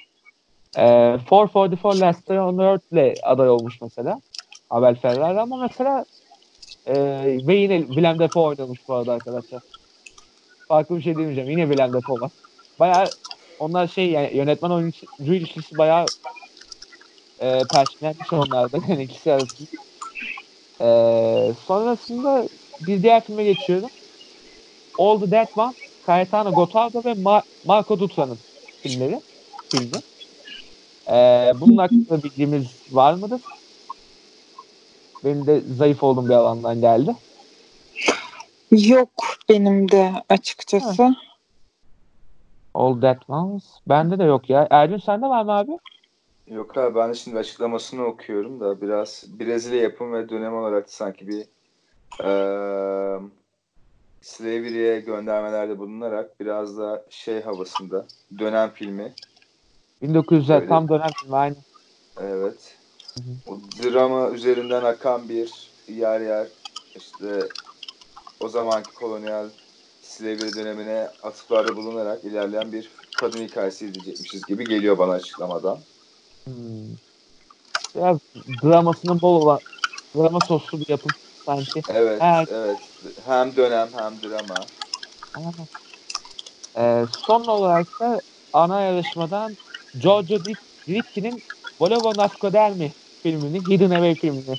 [0.76, 4.20] e, 444 Last on Earth'le aday olmuş mesela.
[4.70, 6.04] Abel Ferrara ama mesela
[6.86, 6.94] e,
[7.46, 9.62] ve yine Willem Dafoe oynamış bu arada arkadaşlar.
[10.68, 11.50] Farklı bir şey demeyeceğim.
[11.50, 12.30] Yine Willem Dafoe var.
[12.78, 13.14] Bayağı
[13.58, 16.08] onlar şey yani yönetmen oyuncu ilişkisi bayağı
[17.40, 18.78] e, perçinlenmiş onlarda.
[18.88, 19.68] Yani ikisi arasında.
[20.80, 20.86] E,
[21.66, 22.48] sonrasında
[22.80, 23.90] bir diğer filme geçiyorum.
[24.98, 25.76] All the Dead Ones,
[26.06, 28.38] Cayetano Gotardo ve Ma- Marco Dutra'nın
[28.82, 29.20] filmleri.
[29.70, 30.02] Filmi.
[31.08, 31.14] E,
[31.60, 33.40] bunun hakkında bilgimiz var mıdır?
[35.24, 37.16] Benim de zayıf olduğum bir alandan geldi.
[38.70, 39.10] Yok
[39.48, 41.14] benim de açıkçası.
[42.74, 43.64] All That Ones.
[43.88, 44.68] Bende de yok ya.
[44.70, 45.78] Ergün sende var mı abi?
[46.46, 51.28] Yok abi ben de şimdi açıklamasını okuyorum da biraz Brezilya yapım ve dönem olarak sanki
[51.28, 51.44] bir
[52.24, 53.20] eee
[54.22, 58.06] Slavery'e göndermelerde bulunarak biraz da şey havasında
[58.38, 59.14] dönem filmi.
[60.02, 60.68] 1900'ler Öyle.
[60.68, 61.56] tam dönem filmi aynı.
[62.20, 62.79] Evet.
[63.46, 66.48] O drama üzerinden akan bir yer yer
[66.96, 67.48] işte
[68.40, 69.48] o zamanki kolonyal
[70.00, 72.90] slavery dönemine atıflarda bulunarak ilerleyen bir
[73.20, 75.78] kadın hikayesi izleyecekmişiz gibi geliyor bana açıklamadan.
[76.46, 76.96] Hmm.
[77.96, 78.18] Biraz
[78.64, 79.58] dramasının bol olan
[80.16, 81.12] drama soslu bir yapım
[81.46, 81.82] sanki.
[81.88, 82.48] Evet, Evet.
[82.52, 82.78] evet.
[83.26, 84.66] Hem dönem hem drama.
[86.78, 88.20] Ee, son olarak da
[88.52, 89.56] ana yarışmadan
[89.98, 90.38] Giorgio
[90.88, 91.42] Dritti'nin
[91.80, 92.92] Volevo Nascodermi
[93.22, 94.56] filmini, Hidden Away filmini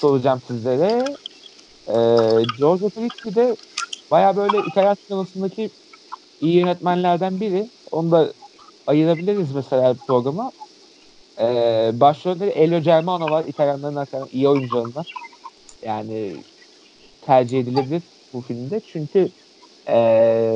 [0.00, 1.04] soracağım sizlere.
[1.88, 3.56] Ee, Giorgio Dritti de
[4.10, 5.70] baya böyle İtalyan sinemasındaki
[6.40, 7.70] iyi yönetmenlerden biri.
[7.90, 8.32] Onu da
[8.86, 10.52] ayırabiliriz mesela programa.
[11.40, 13.44] Ee, başrolde Elio Germano var.
[13.48, 15.04] İtalyanların hakikaten iyi oyuncularından.
[15.82, 16.36] Yani
[17.20, 18.80] tercih edilebilir bu filmde.
[18.86, 19.28] Çünkü
[19.88, 20.54] ee,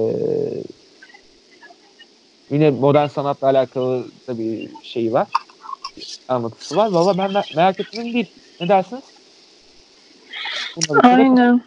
[2.50, 5.28] yine modern sanatla alakalı da bir şey var.
[6.28, 6.90] Anlatısı var.
[6.90, 8.34] Valla ben me- merak ettiğim değil.
[8.61, 9.03] Ne dersiniz?
[10.76, 11.61] Bunları Aynen.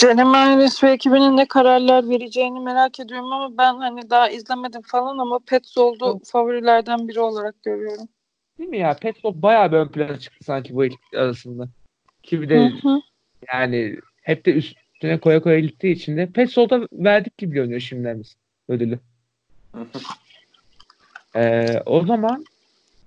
[0.00, 5.18] Jennifer Aniston ve ekibinin ne kararlar vereceğini merak ediyorum ama ben hani daha izlemedim falan
[5.18, 8.08] ama Petzold'u favorilerden biri olarak görüyorum.
[8.58, 8.96] Değil mi ya?
[8.96, 11.68] Pet Shop bayağı bir ön plana çıktı sanki bu ekip arasında.
[12.22, 13.00] Ki bir Hı de hı.
[13.52, 16.58] yani hep de üstüne koya koya gittiği için de Pet
[16.92, 18.36] verdik gibi görünüyor şimdiden biz
[18.68, 18.98] ödülü.
[21.36, 22.46] Ee, o zaman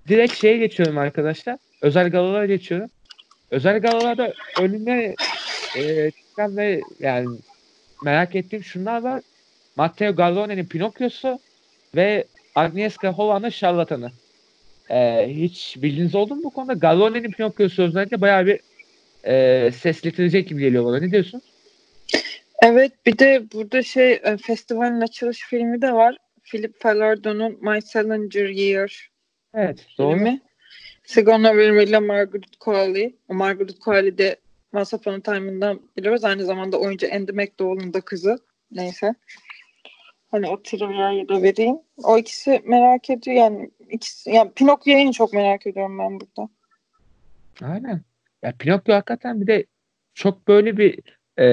[0.08, 1.56] direkt şeye geçiyorum arkadaşlar.
[1.82, 2.90] Özel galalara geçiyorum.
[3.50, 5.14] Özel galalarda önüme
[5.76, 7.38] e, çıkan ve yani
[8.04, 9.22] merak ettiğim şunlar var.
[9.76, 11.38] Matteo Garrone'nin Pinokyo'su
[11.96, 14.10] ve Agnieszka Holland'ın Şarlatanı.
[14.90, 16.72] Ee, hiç bildiğiniz oldu mu bu konuda?
[16.72, 18.60] Garrone'nin Pinokyo'su özellikle bayağı bir
[19.24, 20.98] e, sesletilecek gibi geliyor bana.
[20.98, 21.42] Ne diyorsun?
[22.62, 26.16] Evet bir de burada şey e, festivalin açılış filmi de var.
[26.44, 29.08] Philip Falardo'nun My Salinger Year
[29.54, 29.86] Evet.
[29.98, 30.16] Doğru.
[30.16, 30.40] filmi.
[31.04, 33.16] Sigourney Weaver ile Margaret Qualley.
[33.28, 34.36] O Margaret Qualley de
[34.72, 36.24] Once Upon a Time'ından biliyoruz.
[36.24, 38.38] Aynı zamanda oyuncu Andy McDowell'ın da kızı.
[38.72, 39.14] Neyse.
[40.30, 41.76] Hani o trivia'yı da vereyim.
[41.96, 43.70] O ikisi merak ediyor yani.
[43.90, 46.48] ikisi, yani Pinokyo'yu en çok merak ediyorum ben burada.
[47.62, 48.00] Aynen.
[48.42, 49.66] Ya Pinokyo hakikaten bir de
[50.14, 50.98] çok böyle bir
[51.38, 51.46] e,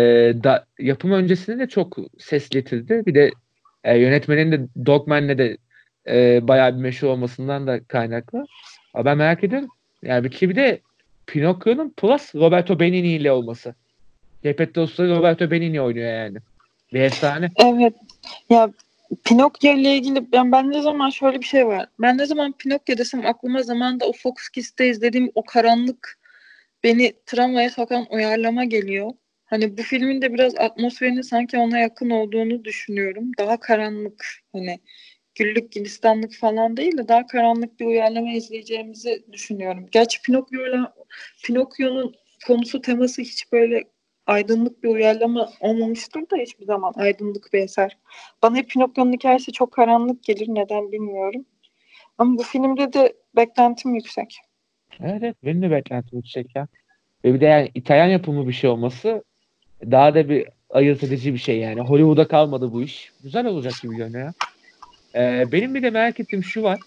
[0.44, 3.04] da, yapım öncesinde de çok ses getirdi.
[3.06, 3.32] Bir de
[3.84, 5.58] e, yönetmenin de Dogman'le de
[6.08, 8.46] e, bayağı bir meşhur olmasından da kaynaklı.
[8.94, 9.70] Ama ben merak ediyorum.
[10.02, 10.80] Yani bir ki bir de
[11.28, 13.76] Pinokyo'nun plus Roberto Benigni ile olması.
[14.44, 16.38] Geppetto Usta'da Roberto Benigni oynuyor yani.
[16.94, 17.50] Bir efsane.
[17.58, 17.94] Evet.
[18.50, 18.70] Ya
[19.24, 21.88] Pinokyo ile ilgili ben, ben ne zaman şöyle bir şey var.
[22.00, 26.20] Ben ne zaman Pinokyo desem aklıma zamanda o Fox Kids'te izlediğim o karanlık
[26.84, 29.12] beni travmaya sokan uyarlama geliyor.
[29.46, 33.32] Hani bu filmin de biraz atmosferinin sanki ona yakın olduğunu düşünüyorum.
[33.38, 34.80] Daha karanlık hani
[35.36, 39.86] güllük gülistanlık falan değil de daha karanlık bir uyarlama izleyeceğimizi düşünüyorum.
[39.92, 40.94] Gerçi Pinokyo'yla
[41.46, 42.16] Pinokyo'nun
[42.48, 43.84] konusu teması hiç böyle
[44.28, 47.98] aydınlık bir uyarlama olmamıştır da hiçbir zaman aydınlık bir eser.
[48.44, 50.48] Bana hep Pinokyo'nun hikayesi çok karanlık gelir.
[50.48, 51.46] Neden bilmiyorum.
[52.18, 54.38] Ama bu filmde de beklentim yüksek.
[55.00, 56.68] Evet, benim de beklentim yüksek ya.
[57.26, 59.24] Ve bir de yani İtalyan yapımı bir şey olması
[59.82, 61.82] daha da bir ayırt edici bir şey yani.
[61.82, 63.12] Hollywood'a kalmadı bu iş.
[63.24, 64.34] Güzel olacak gibi görünüyor.
[65.16, 66.80] Ee, benim bir de merak ettiğim şu var.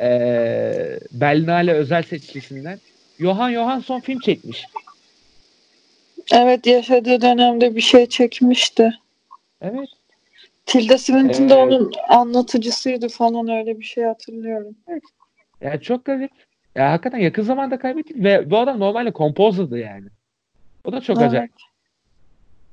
[0.00, 2.78] Ee, Berlinale özel seçkisinden.
[3.18, 4.64] Johan Johansson film çekmiş.
[6.32, 8.92] Evet yaşadığı dönemde bir şey çekmişti.
[9.60, 9.88] Evet.
[10.66, 14.76] Tilda Swinton da Ee, onun anlatıcısıydı falan öyle bir şey hatırlıyorum.
[15.60, 16.30] Yani çok garip.
[16.74, 20.06] Ya hakikaten yakın zamanda kaybettik ve bu adam normalde kompozerdı yani.
[20.84, 21.28] O da çok Evet.
[21.28, 21.52] acayip.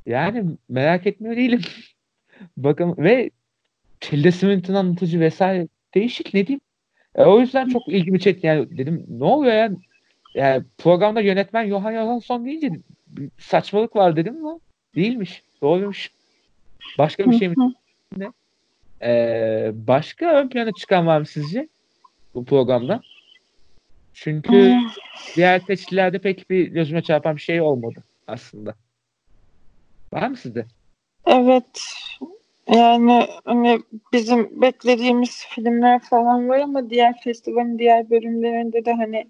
[0.05, 1.61] Yani merak etmiyor değilim.
[2.57, 3.29] Bakın ve
[3.99, 6.61] Tilda Swinton anlatıcı vesaire değişik ne diyeyim.
[7.15, 8.47] E, o yüzden çok ilgimi çekti.
[8.47, 9.71] Yani dedim ne oluyor ya?
[10.35, 12.71] Yani programda yönetmen Johan Johansson deyince
[13.39, 14.59] saçmalık var dedim ama
[14.95, 15.43] değilmiş.
[15.61, 16.11] Doğruymuş.
[16.97, 17.55] Başka bir şey mi?
[18.17, 18.33] Hı.
[19.01, 21.67] Ee, başka ön plana çıkan var mı sizce
[22.35, 23.01] bu programda?
[24.13, 24.89] Çünkü Hmm.
[25.35, 28.75] diğer seçkilerde pek bir gözüme çarpan bir şey olmadı aslında.
[30.13, 30.65] Var mı sizde?
[31.27, 31.83] Evet.
[32.75, 33.79] Yani hani
[34.13, 39.27] bizim beklediğimiz filmler falan var ama diğer festivalin diğer bölümlerinde de hani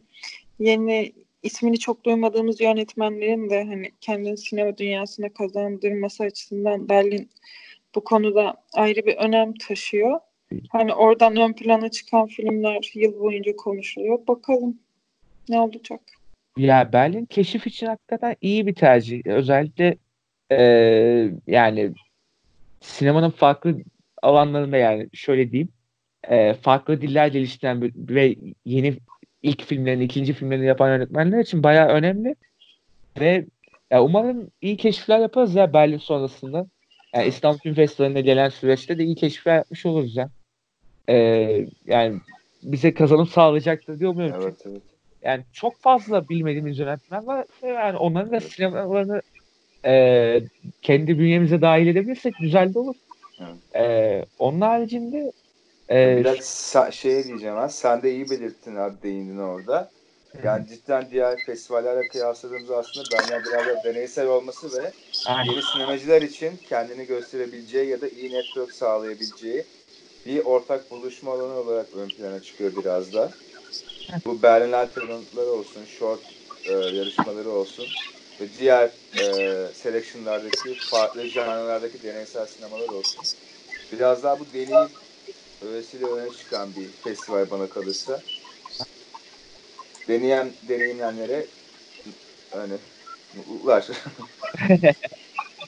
[0.60, 1.14] yeni
[1.44, 7.30] ismini çok duymadığımız yönetmenlerin de hani kendini sinema dünyasına kazandırması açısından Berlin
[7.96, 10.20] bu konuda ayrı bir önem taşıyor.
[10.70, 14.28] Hani oradan ön plana çıkan filmler yıl boyunca konuşuluyor.
[14.28, 14.80] Bakalım
[15.50, 16.02] ne olacak.
[16.58, 19.22] Ya Berlin keşif için hakikaten iyi bir tercih.
[19.26, 19.98] Özellikle
[20.52, 21.94] eee, yani
[22.82, 23.76] sinemanın farklı
[24.22, 25.70] alanlarında yani şöyle diyeyim
[26.32, 28.98] eee, farklı diller geliştiren bir- ve yeni
[29.44, 32.36] ilk filmlerini, ikinci filmlerini yapan yönetmenler için bayağı önemli.
[33.20, 33.46] Ve
[33.92, 36.68] ya umarım iyi keşifler yaparız ya Berlin sonrasında.
[37.16, 40.30] Yani İstanbul Film Festivali'ne gelen süreçte de iyi keşifler yapmış oluruz ya.
[41.10, 42.20] Eee, yani
[42.64, 44.42] bize kazanım sağlayacaktır diye umuyorum.
[44.44, 44.82] Evet evet.
[45.24, 47.46] yani çok fazla bilmediğimiz yönetmen var.
[47.64, 49.22] Yani onların da sinemalarını
[49.86, 50.42] e,
[50.82, 52.96] kendi bünyemize dahil edebilirsek güzel de olur.
[53.40, 53.76] Evet.
[53.76, 55.32] E, onun haricinde
[55.90, 57.70] e, Biraz sa- şey diyeceğim ha.
[57.70, 59.92] Sen de iyi belirttin abi değindin orada.
[60.44, 63.06] Yani cidden diğer festivallerle kıyasladığımız aslında
[63.46, 64.92] biraz da deneysel olması ve
[65.28, 69.64] yani, yeni sinemacılar için kendini gösterebileceği ya da iyi network sağlayabileceği
[70.26, 73.32] bir ortak buluşma alanı olarak ön plana çıkıyor biraz da.
[74.26, 76.20] Bu Berlin Alternatları olsun, short
[76.66, 77.86] e, yarışmaları olsun
[78.42, 83.22] ve diğer e, selection'lardaki farklı janralardaki deneysel sinemalar olsun.
[83.92, 84.90] Biraz daha bu deneyim
[85.68, 88.22] öylesiyle öne çıkan bir festival bana kalırsa.
[90.08, 91.46] Deneyen, deneyimlenlere
[92.52, 92.74] hani
[93.36, 93.88] mutluluklar.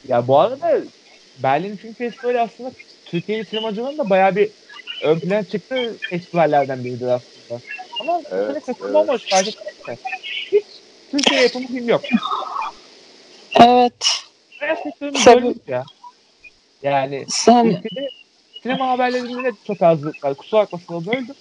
[0.07, 0.82] ya bu arada
[1.43, 2.72] Berlin Film Festivali aslında
[3.05, 4.51] Türkiye'li sinemacıların da bayağı bir
[5.03, 7.61] ön plana çıktığı festivallerden biridir aslında.
[8.01, 9.57] Ama bu Evet, sene festival evet.
[9.88, 9.97] mi?
[10.51, 10.65] Hiç
[11.11, 12.01] Türkiye yapımı film yok.
[13.60, 14.22] Evet.
[14.99, 15.43] Tabii.
[15.43, 15.84] böyle ya.
[16.84, 18.10] Yani Sen ülkede
[18.64, 20.34] sinema haberlerinde de çok azlık var.
[20.34, 21.36] Kusura bakmasın böldüm.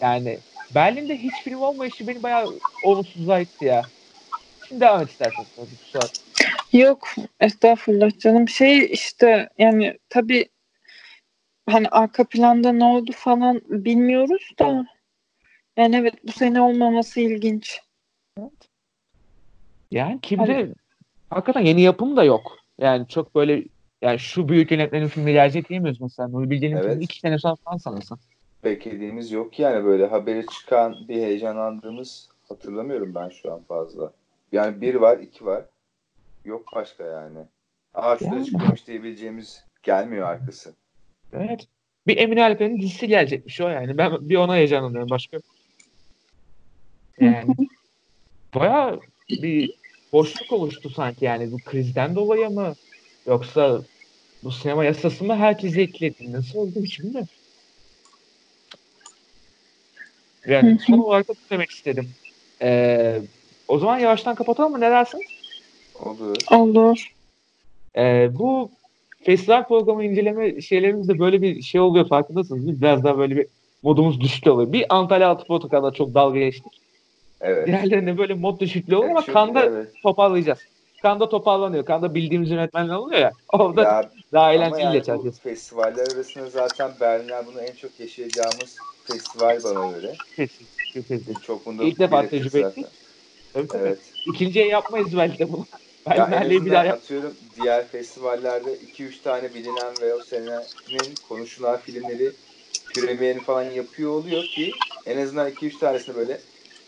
[0.00, 0.38] Yani
[0.74, 2.52] Berlin'de hiç film olmayışı beni bayağı
[2.84, 3.82] olumsuzluğa itti ya.
[4.68, 5.44] Şimdi devam et istersen.
[5.56, 6.02] Kusura.
[6.72, 7.08] Yok
[7.40, 10.48] estağfurullah canım şey işte yani tabii
[11.70, 14.86] hani arka planda ne oldu falan bilmiyoruz da
[15.76, 17.80] yani evet bu sene olmaması ilginç.
[19.90, 20.74] Yani kimde
[21.30, 22.56] hakikaten yeni yapım da yok.
[22.78, 23.64] Yani çok böyle
[24.02, 26.28] yani şu büyük yönetmenin filmi gelecek diyemiyoruz mesela.
[26.28, 26.90] Nuri Bilge'nin Evet.
[26.90, 28.18] filmi iki sene sonra falan sanırsın.
[28.64, 34.12] beklediğimiz yok yani böyle haberi çıkan bir heyecanlandığımız hatırlamıyorum ben şu an fazla.
[34.52, 35.64] Yani bir var, iki var.
[36.44, 37.38] Yok başka yani.
[37.94, 38.46] Aa şurada Yani.
[38.46, 40.74] çıkıyormuş diyebileceğimiz gelmiyor arkası.
[41.32, 41.66] Evet.
[42.06, 43.98] Bir Emine Alper'in dizisi gelecekmiş o yani.
[43.98, 45.10] Ben bir ona heyecanlanıyorum.
[45.10, 45.38] Başka
[47.20, 47.54] yani
[48.54, 49.00] bayağı
[49.30, 49.74] bir
[50.16, 52.74] boşluk oluştu sanki yani bu krizden dolayı mı
[53.26, 53.82] yoksa
[54.44, 56.32] bu sinema yasası mı herkese ekledi?
[56.32, 57.28] Nasıl oldu bilmiyorum.
[60.46, 62.10] Yani son olarak da demek istedim.
[62.62, 63.20] Ee,
[63.68, 64.80] o zaman yavaştan kapatalım mı?
[64.80, 65.20] Ne dersin?
[66.04, 66.36] Olur.
[66.50, 67.12] Olur.
[67.96, 68.70] Ee, bu
[69.22, 72.80] festival programı inceleme şeylerimizde böyle bir şey oluyor farkındasınız?
[72.80, 73.46] Biraz daha böyle bir
[73.82, 74.72] modumuz düşük oluyor.
[74.72, 76.85] Bir Antalya Altı Portakal'da çok dalga geçtik.
[77.40, 77.66] Evet.
[77.66, 79.88] Diğerlerinde böyle mod düşüklüğü oluyor ama Çünkü Kanda evet.
[80.02, 80.58] toparlayacağız.
[81.02, 81.84] Kanda toparlanıyor.
[81.84, 83.32] Kanda bildiğimiz yönetmenler oluyor ya.
[83.52, 85.18] Orada Ya, daha eğlenceli yani geçer.
[85.18, 90.14] bu festivaller arasında zaten Berlin'ler bunu en çok yaşayacağımız festival bana göre.
[90.36, 91.34] Kesin, kesin.
[91.46, 92.86] Çok bunda İlk defa tecrübe ettik.
[93.52, 93.82] Tabii tabii.
[93.82, 93.98] Evet.
[94.26, 95.66] İkinciye yapmayız belki de bunu.
[96.06, 96.98] Merle'yi bir daha yap.
[96.98, 102.32] atıyorum diğer festivallerde 2-3 tane bilinen ve o senenin konuşulan filmleri
[102.94, 104.70] premierini falan yapıyor oluyor ki
[105.06, 106.40] en azından 2-3 tanesini böyle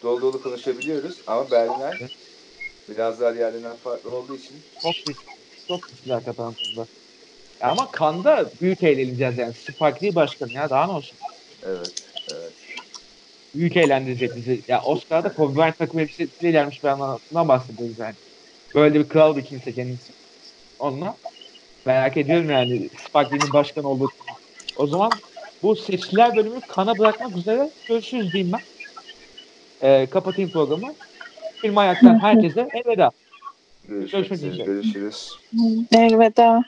[0.02, 1.16] dolu dolu konuşabiliyoruz.
[1.26, 2.10] Ama Berliner
[2.88, 5.22] biraz daha diğerlerinden farklı olduğu için Çok güzel.
[5.68, 6.86] Çok hakikaten konuda.
[7.60, 9.52] Ya Ama Kanda büyük eğleneceğiz yani.
[9.54, 11.18] Spike başkanı ya daha ne olsun.
[11.66, 11.92] evet.
[12.30, 12.52] evet.
[13.54, 14.60] Büyük eğlendirecek bizi.
[14.68, 18.14] Ya Oscar'da Kobe Bryant takım elbisesiyle gelmiş bir anlamdan bahsediyoruz yani.
[18.74, 20.12] Böyle bir kral bir kimse kendisi.
[20.78, 21.16] Onunla
[21.86, 24.10] merak ediyorum yani Spike Lee'nin başkan olduğu.
[24.76, 25.10] O zaman
[25.62, 28.77] bu seçkiler bölümü kana bırakmak üzere görüşürüz diyeyim ben.
[29.82, 30.94] Ee, kapatayım programı.
[31.62, 33.10] Film Ayak'tan herkese elveda.
[33.88, 34.64] Görüşmek üzere.
[34.64, 35.38] Görüşürüz.
[35.92, 36.64] Elveda.